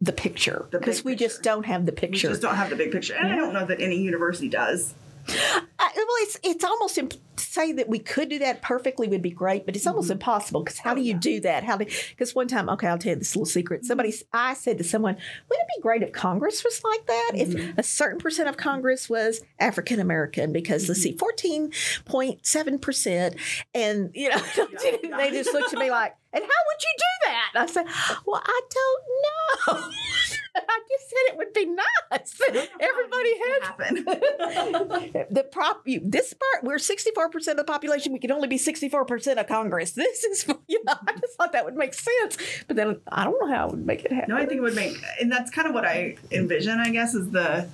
the 0.00 0.12
picture 0.12 0.66
because 0.70 1.04
we 1.04 1.14
just 1.14 1.42
don't 1.42 1.64
have 1.64 1.86
the 1.86 1.92
picture. 1.92 2.28
We 2.28 2.32
just 2.32 2.42
don't 2.42 2.56
have 2.56 2.70
the 2.70 2.76
big 2.76 2.92
picture, 2.92 3.14
and 3.14 3.32
I 3.32 3.36
don't 3.36 3.52
know 3.52 3.64
that 3.66 3.80
any 3.80 3.96
university 3.96 4.48
does. 4.48 4.94
I, 5.28 5.90
well, 5.94 6.06
it's 6.20 6.38
it's 6.42 6.64
almost 6.64 6.98
imp- 6.98 7.14
to 7.36 7.44
say 7.44 7.72
that 7.72 7.88
we 7.88 7.98
could 7.98 8.28
do 8.28 8.38
that 8.40 8.62
perfectly 8.62 9.08
would 9.08 9.22
be 9.22 9.30
great, 9.30 9.66
but 9.66 9.76
it's 9.76 9.86
almost 9.86 10.06
mm-hmm. 10.06 10.12
impossible 10.12 10.62
because 10.62 10.78
how 10.78 10.94
do 10.94 11.00
oh, 11.00 11.04
you 11.04 11.14
do 11.14 11.40
that? 11.40 11.64
How 11.64 11.76
do? 11.76 11.84
Because 12.10 12.34
one 12.34 12.48
time, 12.48 12.68
okay, 12.70 12.86
I'll 12.86 12.98
tell 12.98 13.10
you 13.10 13.18
this 13.18 13.34
little 13.34 13.46
secret. 13.46 13.80
Mm-hmm. 13.80 13.86
Somebody, 13.86 14.14
I 14.32 14.54
said 14.54 14.78
to 14.78 14.84
someone, 14.84 15.14
"Wouldn't 15.48 15.68
it 15.68 15.76
be 15.76 15.82
great 15.82 16.02
if 16.02 16.12
Congress 16.12 16.64
was 16.64 16.82
like 16.84 17.06
that? 17.06 17.32
If 17.34 17.48
mm-hmm. 17.50 17.78
a 17.78 17.82
certain 17.82 18.18
percent 18.18 18.48
of 18.48 18.56
Congress 18.56 19.08
was 19.08 19.42
African 19.58 20.00
American? 20.00 20.52
Because 20.52 20.88
let's 20.88 21.02
see, 21.02 21.16
fourteen 21.16 21.72
point 22.04 22.46
seven 22.46 22.78
percent, 22.78 23.36
and 23.74 24.10
you 24.14 24.28
know, 24.28 24.38
they 24.56 25.30
just 25.30 25.52
looked 25.52 25.72
at 25.72 25.78
me 25.78 25.90
like, 25.90 26.16
"And 26.32 26.42
how 26.42 26.48
would 26.48 26.82
you 26.82 26.94
do 26.96 27.26
that?" 27.26 27.50
I 27.56 27.66
said, 27.66 27.86
"Well, 28.26 28.42
I 28.44 28.60
don't 28.70 29.78
know." 29.82 29.90
I 30.56 30.80
just 30.90 31.08
said 31.08 31.32
it 31.32 31.36
would 31.38 31.52
be 31.52 31.66
nice. 31.66 32.40
Everybody 32.80 33.38
has 33.44 33.62
happen. 33.62 34.04
the 35.30 35.44
prop 35.50 35.82
you, 35.86 36.00
this 36.04 36.34
part 36.34 36.64
we're 36.64 36.76
64% 36.76 37.48
of 37.48 37.56
the 37.56 37.64
population 37.64 38.12
we 38.12 38.18
can 38.18 38.30
only 38.32 38.48
be 38.48 38.58
64% 38.58 39.38
of 39.38 39.46
congress 39.46 39.92
this 39.92 40.24
is 40.24 40.46
you 40.68 40.82
know 40.84 40.94
i 41.06 41.12
just 41.18 41.36
thought 41.36 41.52
that 41.52 41.64
would 41.64 41.74
make 41.74 41.94
sense 41.94 42.36
but 42.66 42.76
then 42.76 43.00
i 43.10 43.24
don't 43.24 43.38
know 43.40 43.52
how 43.54 43.66
it 43.66 43.72
would 43.72 43.86
make 43.86 44.04
it 44.04 44.12
happen 44.12 44.30
No, 44.30 44.36
I 44.36 44.46
think 44.46 44.58
it 44.58 44.62
would 44.62 44.74
make, 44.74 44.96
and 45.20 45.30
that's 45.30 45.50
kind 45.50 45.66
of 45.68 45.74
what 45.74 45.84
I 45.84 46.16
envision. 46.30 46.78
I 46.78 46.90
guess 46.90 47.14
is 47.14 47.30
the 47.30 47.68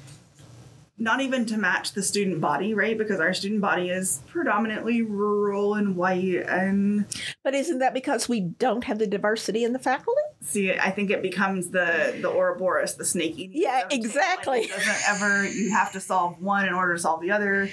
not 0.98 1.20
even 1.20 1.46
to 1.46 1.56
match 1.56 1.92
the 1.92 2.02
student 2.02 2.40
body, 2.40 2.74
right? 2.74 2.98
Because 2.98 3.20
our 3.20 3.32
student 3.32 3.60
body 3.60 3.90
is 3.90 4.20
predominantly 4.26 5.02
rural 5.02 5.74
and 5.74 5.96
white, 5.96 6.44
and 6.48 7.06
but 7.44 7.54
isn't 7.54 7.78
that 7.78 7.94
because 7.94 8.28
we 8.28 8.40
don't 8.40 8.84
have 8.84 8.98
the 8.98 9.06
diversity 9.06 9.64
in 9.64 9.72
the 9.72 9.78
faculty 9.78 10.20
see, 10.40 10.72
I 10.72 10.90
think 10.90 11.10
it 11.10 11.22
becomes 11.22 11.70
the 11.70 12.18
the 12.20 12.28
Ouroboros, 12.28 12.94
the 12.94 13.04
snake 13.04 13.38
eating. 13.38 13.60
Yeah, 13.60 13.86
exactly. 13.90 14.60
Like, 14.60 14.70
it 14.70 14.76
doesn't 14.76 15.08
ever. 15.08 15.48
You 15.48 15.70
have 15.72 15.92
to 15.92 16.00
solve 16.00 16.40
one 16.40 16.66
in 16.66 16.74
order 16.74 16.94
to 16.94 17.00
solve 17.00 17.20
the 17.20 17.30
other, 17.30 17.70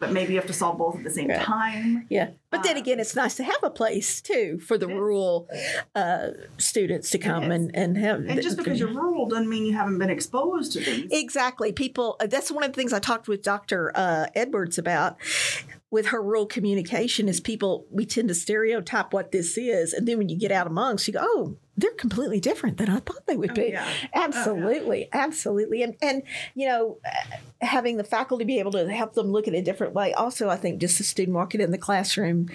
but 0.00 0.10
maybe 0.12 0.32
you 0.32 0.38
have 0.40 0.46
to 0.48 0.52
solve 0.52 0.78
both 0.78 0.96
at 0.96 1.04
the 1.04 1.10
same 1.10 1.28
Yeah. 1.30 1.42
time. 1.44 2.06
yeah 2.10 2.30
but 2.50 2.62
then 2.64 2.76
Uh, 2.76 2.80
again 2.80 2.98
it's 2.98 3.14
nice 3.14 3.36
to 3.36 3.44
have 3.44 3.62
a 3.62 3.70
place 3.70 4.20
too 4.20 4.58
for 4.58 4.76
the 4.76 4.88
rural 4.88 5.46
uh, 5.94 6.28
students 6.56 7.10
to 7.10 7.18
come 7.18 7.52
and, 7.52 7.70
and 7.76 7.96
have 7.98 8.24
And 8.26 8.42
just 8.42 8.56
because 8.56 8.80
you're 8.80 8.88
rural 8.88 9.28
doesn't 9.28 9.48
mean 9.48 9.64
you 9.66 9.74
haven't 9.74 9.98
been 9.98 10.10
exposed 10.10 10.72
to 10.72 10.80
things. 10.80 11.08
Exactly. 11.12 11.70
People, 11.72 12.16
uh, 12.20 12.26
that's 12.26 12.50
one 12.50 12.64
of 12.64 12.72
the 12.72 12.76
things 12.76 12.92
I 12.92 12.98
talked 12.98 13.28
with 13.28 13.42
Dr. 13.42 13.92
Uh, 13.94 14.26
Edwards 14.34 14.78
about 14.78 15.16
with 15.90 16.06
her 16.06 16.22
rural 16.22 16.46
communication 16.46 17.28
is 17.28 17.40
people, 17.40 17.84
we 17.90 18.06
tend 18.06 18.28
to 18.28 18.34
stereotype 18.34 19.12
what 19.12 19.32
this 19.32 19.58
is. 19.58 19.92
And 19.92 20.06
then 20.06 20.18
when 20.18 20.28
you 20.28 20.36
get 20.38 20.52
out 20.52 20.66
amongst, 20.68 21.08
you 21.08 21.14
go, 21.14 21.20
oh, 21.22 21.56
they're 21.76 21.90
completely 21.92 22.38
different 22.38 22.76
than 22.78 22.88
I 22.88 23.00
thought 23.00 23.26
they 23.26 23.36
would 23.36 23.50
Oh, 23.50 23.54
be. 23.54 23.70
yeah. 23.72 23.88
Absolutely. 24.14 25.08
Absolutely. 25.12 25.82
And, 25.82 25.96
and, 26.00 26.22
you 26.54 26.68
know, 26.68 26.98
uh, 27.04 27.36
having 27.66 27.96
the 27.96 28.04
faculty 28.04 28.44
be 28.44 28.60
able 28.60 28.70
to 28.72 28.88
help 28.92 29.14
them 29.14 29.32
look 29.32 29.48
at 29.48 29.54
it 29.54 29.58
a 29.58 29.62
different 29.62 29.92
way. 29.94 30.12
Also, 30.12 30.48
I 30.48 30.56
think 30.56 30.80
just 30.80 30.98
the 30.98 31.04
student 31.04 31.34
walking 31.34 31.60
in 31.60 31.72
the 31.72 31.78
classroom 31.78 32.48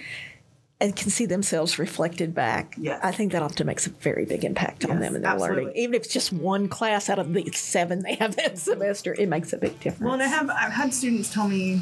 and 0.80 0.94
can 0.94 1.10
see 1.10 1.26
themselves 1.26 1.78
reflected 1.78 2.34
back. 2.34 2.74
Yes. 2.78 3.00
I 3.02 3.10
think 3.12 3.32
that 3.32 3.42
often 3.42 3.66
makes 3.66 3.86
a 3.86 3.90
very 3.90 4.24
big 4.26 4.44
impact 4.44 4.84
on 4.84 5.00
them 5.00 5.14
and 5.14 5.24
their 5.24 5.38
learning. 5.38 5.72
Even 5.74 5.94
if 5.94 6.02
it's 6.04 6.12
just 6.12 6.32
one 6.32 6.68
class 6.68 7.08
out 7.10 7.18
of 7.18 7.32
the 7.32 7.50
seven 7.52 8.00
they 8.02 8.14
have 8.16 8.36
that 8.36 8.58
semester, 8.58 9.14
it 9.18 9.28
makes 9.28 9.52
a 9.52 9.58
big 9.58 9.78
difference. 9.80 10.00
Well, 10.02 10.14
and 10.14 10.22
I 10.22 10.26
have 10.26 10.50
I've 10.50 10.72
had 10.72 10.92
students 10.92 11.32
tell 11.32 11.48
me 11.48 11.80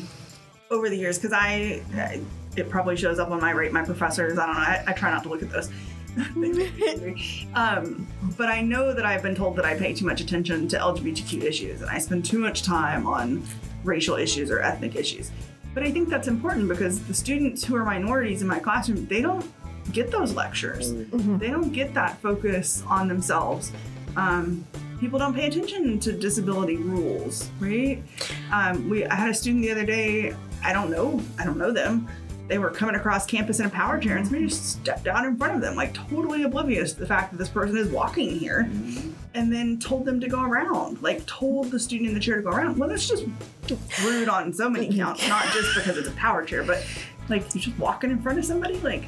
over 0.70 0.88
the 0.88 0.96
years 0.96 1.18
because 1.18 1.32
I, 1.32 1.82
I 1.94 2.20
it 2.56 2.68
probably 2.68 2.96
shows 2.96 3.18
up 3.18 3.30
on 3.30 3.40
my 3.40 3.50
rate 3.50 3.72
my 3.72 3.84
professors. 3.84 4.38
I 4.38 4.46
don't 4.46 4.54
know. 4.54 4.60
I, 4.60 4.84
I 4.88 4.92
try 4.92 5.10
not 5.10 5.22
to 5.24 5.28
look 5.28 5.42
at 5.42 5.50
those. 5.50 5.70
They 6.36 6.52
make 6.52 6.76
me 6.76 6.88
angry. 6.88 7.48
um, 7.54 8.06
but 8.36 8.48
I 8.48 8.62
know 8.62 8.94
that 8.94 9.04
I've 9.04 9.22
been 9.22 9.34
told 9.34 9.56
that 9.56 9.64
I 9.64 9.74
pay 9.76 9.92
too 9.92 10.06
much 10.06 10.20
attention 10.20 10.68
to 10.68 10.78
LGBTQ 10.78 11.42
issues 11.42 11.80
and 11.82 11.90
I 11.90 11.98
spend 11.98 12.24
too 12.24 12.38
much 12.38 12.62
time 12.62 13.04
on 13.04 13.42
racial 13.82 14.14
issues 14.14 14.48
or 14.48 14.60
ethnic 14.60 14.94
issues. 14.94 15.32
But 15.74 15.82
I 15.82 15.90
think 15.90 16.08
that's 16.08 16.28
important 16.28 16.68
because 16.68 17.02
the 17.08 17.14
students 17.14 17.64
who 17.64 17.74
are 17.74 17.84
minorities 17.84 18.42
in 18.42 18.46
my 18.48 18.60
classroom, 18.60 19.06
they 19.06 19.20
don't 19.22 19.44
get 19.92 20.12
those 20.12 20.32
lectures. 20.34 20.92
They 20.92 21.48
don't 21.48 21.72
get 21.72 21.92
that 21.94 22.16
focus 22.18 22.84
on 22.86 23.08
themselves. 23.08 23.72
Um, 24.16 24.64
people 25.00 25.18
don't 25.18 25.34
pay 25.34 25.48
attention 25.48 25.98
to 25.98 26.12
disability 26.12 26.76
rules, 26.76 27.50
right? 27.58 28.00
Um, 28.52 28.88
we 28.88 29.04
I 29.04 29.14
had 29.16 29.30
a 29.30 29.34
student 29.34 29.62
the 29.64 29.72
other 29.72 29.84
day. 29.84 30.34
I 30.64 30.72
don't 30.72 30.90
know. 30.90 31.20
I 31.38 31.44
don't 31.44 31.58
know 31.58 31.70
them. 31.70 32.08
They 32.46 32.58
were 32.58 32.70
coming 32.70 32.94
across 32.94 33.24
campus 33.24 33.58
in 33.58 33.66
a 33.66 33.70
power 33.70 33.98
chair, 33.98 34.16
and 34.16 34.26
somebody 34.26 34.48
just 34.48 34.68
stepped 34.68 35.06
out 35.06 35.24
in 35.24 35.36
front 35.36 35.54
of 35.54 35.62
them, 35.62 35.76
like 35.76 35.94
totally 35.94 36.42
oblivious 36.42 36.92
to 36.92 37.00
the 37.00 37.06
fact 37.06 37.30
that 37.30 37.38
this 37.38 37.48
person 37.48 37.76
is 37.78 37.88
walking 37.88 38.38
here, 38.38 38.68
mm-hmm. 38.68 39.12
and 39.32 39.50
then 39.50 39.78
told 39.78 40.04
them 40.04 40.20
to 40.20 40.28
go 40.28 40.42
around. 40.42 41.02
Like 41.02 41.24
told 41.24 41.70
the 41.70 41.80
student 41.80 42.08
in 42.08 42.14
the 42.14 42.20
chair 42.20 42.36
to 42.36 42.42
go 42.42 42.50
around. 42.50 42.78
Well, 42.78 42.88
that's 42.88 43.08
just 43.08 43.24
rude 44.02 44.28
on 44.28 44.52
so 44.52 44.68
many 44.68 44.94
counts, 44.94 45.26
not 45.26 45.46
just 45.52 45.74
because 45.74 45.96
it's 45.96 46.08
a 46.08 46.12
power 46.12 46.44
chair, 46.44 46.62
but 46.62 46.86
like 47.30 47.42
you're 47.54 47.62
just 47.62 47.78
walking 47.78 48.10
in 48.10 48.20
front 48.20 48.38
of 48.38 48.44
somebody, 48.44 48.78
like 48.80 49.04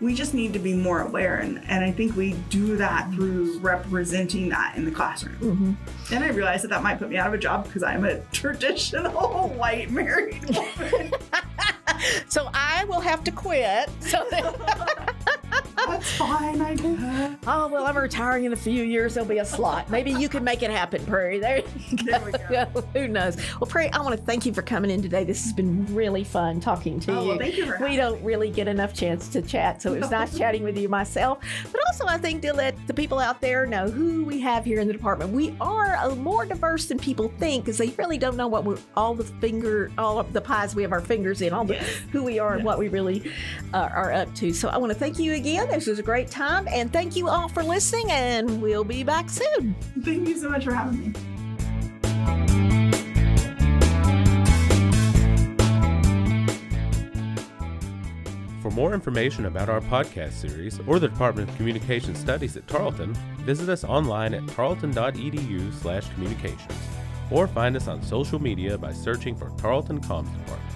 we 0.00 0.14
just 0.14 0.34
need 0.34 0.52
to 0.52 0.58
be 0.58 0.74
more 0.74 1.00
aware 1.00 1.36
and, 1.36 1.62
and 1.66 1.84
i 1.84 1.90
think 1.90 2.16
we 2.16 2.32
do 2.50 2.76
that 2.76 3.10
through 3.12 3.58
representing 3.58 4.48
that 4.48 4.74
in 4.76 4.84
the 4.84 4.90
classroom 4.90 5.36
mm-hmm. 5.36 6.14
and 6.14 6.24
i 6.24 6.28
realize 6.28 6.62
that 6.62 6.68
that 6.68 6.82
might 6.82 6.98
put 6.98 7.08
me 7.08 7.16
out 7.16 7.26
of 7.26 7.34
a 7.34 7.38
job 7.38 7.64
because 7.64 7.82
i'm 7.82 8.04
a 8.04 8.18
traditional 8.32 9.48
white 9.50 9.90
married 9.90 10.42
woman 10.54 11.12
so 12.28 12.48
I 12.54 12.84
will 12.84 13.00
have 13.00 13.24
to 13.24 13.30
quit. 13.30 13.90
So 14.00 14.26
that's 15.86 16.12
fine 16.16 16.60
i 16.60 16.74
guess 16.74 17.36
oh 17.46 17.68
well, 17.68 17.86
I'm 17.86 17.96
retiring 17.96 18.44
in 18.44 18.52
a 18.52 18.56
few 18.56 18.82
years. 18.84 19.14
There'll 19.14 19.28
be 19.28 19.38
a 19.38 19.44
slot. 19.44 19.90
Maybe 19.90 20.10
you 20.10 20.28
can 20.28 20.42
make 20.44 20.62
it 20.62 20.70
happen, 20.70 21.04
Prairie. 21.06 21.38
There. 21.38 21.62
There 22.04 22.20
we 22.24 22.32
go. 22.32 22.64
Who 22.94 23.08
knows? 23.08 23.36
Well, 23.60 23.68
Prairie, 23.68 23.92
I 23.92 24.00
want 24.00 24.16
to 24.16 24.22
thank 24.22 24.46
you 24.46 24.52
for 24.52 24.62
coming 24.62 24.90
in 24.90 25.02
today. 25.02 25.24
This 25.24 25.42
has 25.44 25.52
been 25.52 25.86
really 25.94 26.24
fun 26.24 26.60
talking 26.60 27.00
to 27.00 27.12
Oh, 27.16 27.22
you. 27.22 27.28
well, 27.30 27.38
thank 27.38 27.56
you 27.56 27.72
we 27.80 27.96
don't 27.96 28.22
really 28.22 28.50
get 28.50 28.68
enough 28.68 28.94
chance 28.94 29.28
to 29.30 29.42
chat, 29.42 29.82
so 29.82 29.94
it 29.94 30.00
was 30.00 30.10
nice 30.10 30.36
chatting 30.36 30.62
with 30.62 30.76
you 30.78 30.88
myself. 30.88 31.38
But 31.70 31.80
also, 31.88 32.06
I 32.06 32.18
think 32.18 32.42
to 32.42 32.52
let 32.52 32.74
the 32.86 32.94
people 32.94 33.18
out 33.18 33.40
there 33.40 33.66
know 33.66 33.88
who 33.90 34.24
we 34.24 34.40
have 34.40 34.64
here 34.64 34.80
in 34.80 34.86
the 34.86 34.92
department. 34.92 35.32
We 35.32 35.54
are 35.60 35.96
a 36.02 36.14
more 36.16 36.44
diverse 36.46 36.86
than 36.86 36.98
people 36.98 37.32
think 37.38 37.64
because 37.64 37.78
they 37.78 37.88
really 37.90 38.18
don't 38.18 38.36
know 38.36 38.48
what 38.48 38.64
we're 38.64 38.78
all 38.96 39.14
the 39.14 39.24
finger, 39.24 39.90
all 39.98 40.18
of 40.18 40.32
the 40.32 40.40
pies 40.40 40.74
we 40.74 40.82
have 40.82 40.92
our 40.92 41.00
fingers 41.00 41.40
in, 41.42 41.52
all 41.52 41.64
the 41.64 41.74
Yes. 41.74 41.88
who 42.12 42.22
we 42.22 42.38
are 42.38 42.54
and 42.54 42.64
what 42.64 42.78
we 42.78 42.88
really 42.88 43.30
uh, 43.74 43.88
are 43.92 44.12
up 44.12 44.34
to. 44.36 44.52
So 44.52 44.68
I 44.68 44.78
want 44.78 44.92
to 44.92 44.98
thank 44.98 45.18
you 45.18 45.34
again. 45.34 45.55
This 45.64 45.86
was 45.86 45.98
a 45.98 46.02
great 46.02 46.30
time, 46.30 46.68
and 46.68 46.92
thank 46.92 47.16
you 47.16 47.28
all 47.28 47.48
for 47.48 47.62
listening. 47.62 48.10
And 48.10 48.60
we'll 48.60 48.84
be 48.84 49.02
back 49.02 49.30
soon. 49.30 49.74
thank 50.02 50.28
you 50.28 50.36
so 50.38 50.50
much 50.50 50.64
for 50.64 50.74
having 50.74 51.12
me 51.12 51.36
For 58.66 58.72
more 58.72 58.94
information 58.94 59.46
about 59.46 59.68
our 59.68 59.80
podcast 59.80 60.32
series 60.32 60.80
or 60.88 60.98
the 60.98 61.06
Department 61.08 61.48
of 61.48 61.56
Communication 61.56 62.16
Studies 62.16 62.56
at 62.56 62.66
Tarleton, 62.66 63.14
visit 63.42 63.68
us 63.68 63.84
online 63.84 64.34
at 64.34 64.48
tarleton.edu 64.48 65.72
slash 65.74 66.08
communications 66.14 66.74
or 67.30 67.46
find 67.46 67.76
us 67.76 67.86
on 67.86 68.02
social 68.02 68.40
media 68.40 68.76
by 68.76 68.92
searching 68.92 69.36
for 69.36 69.50
Tarleton 69.50 70.00
Comms 70.00 70.36
Department. 70.36 70.75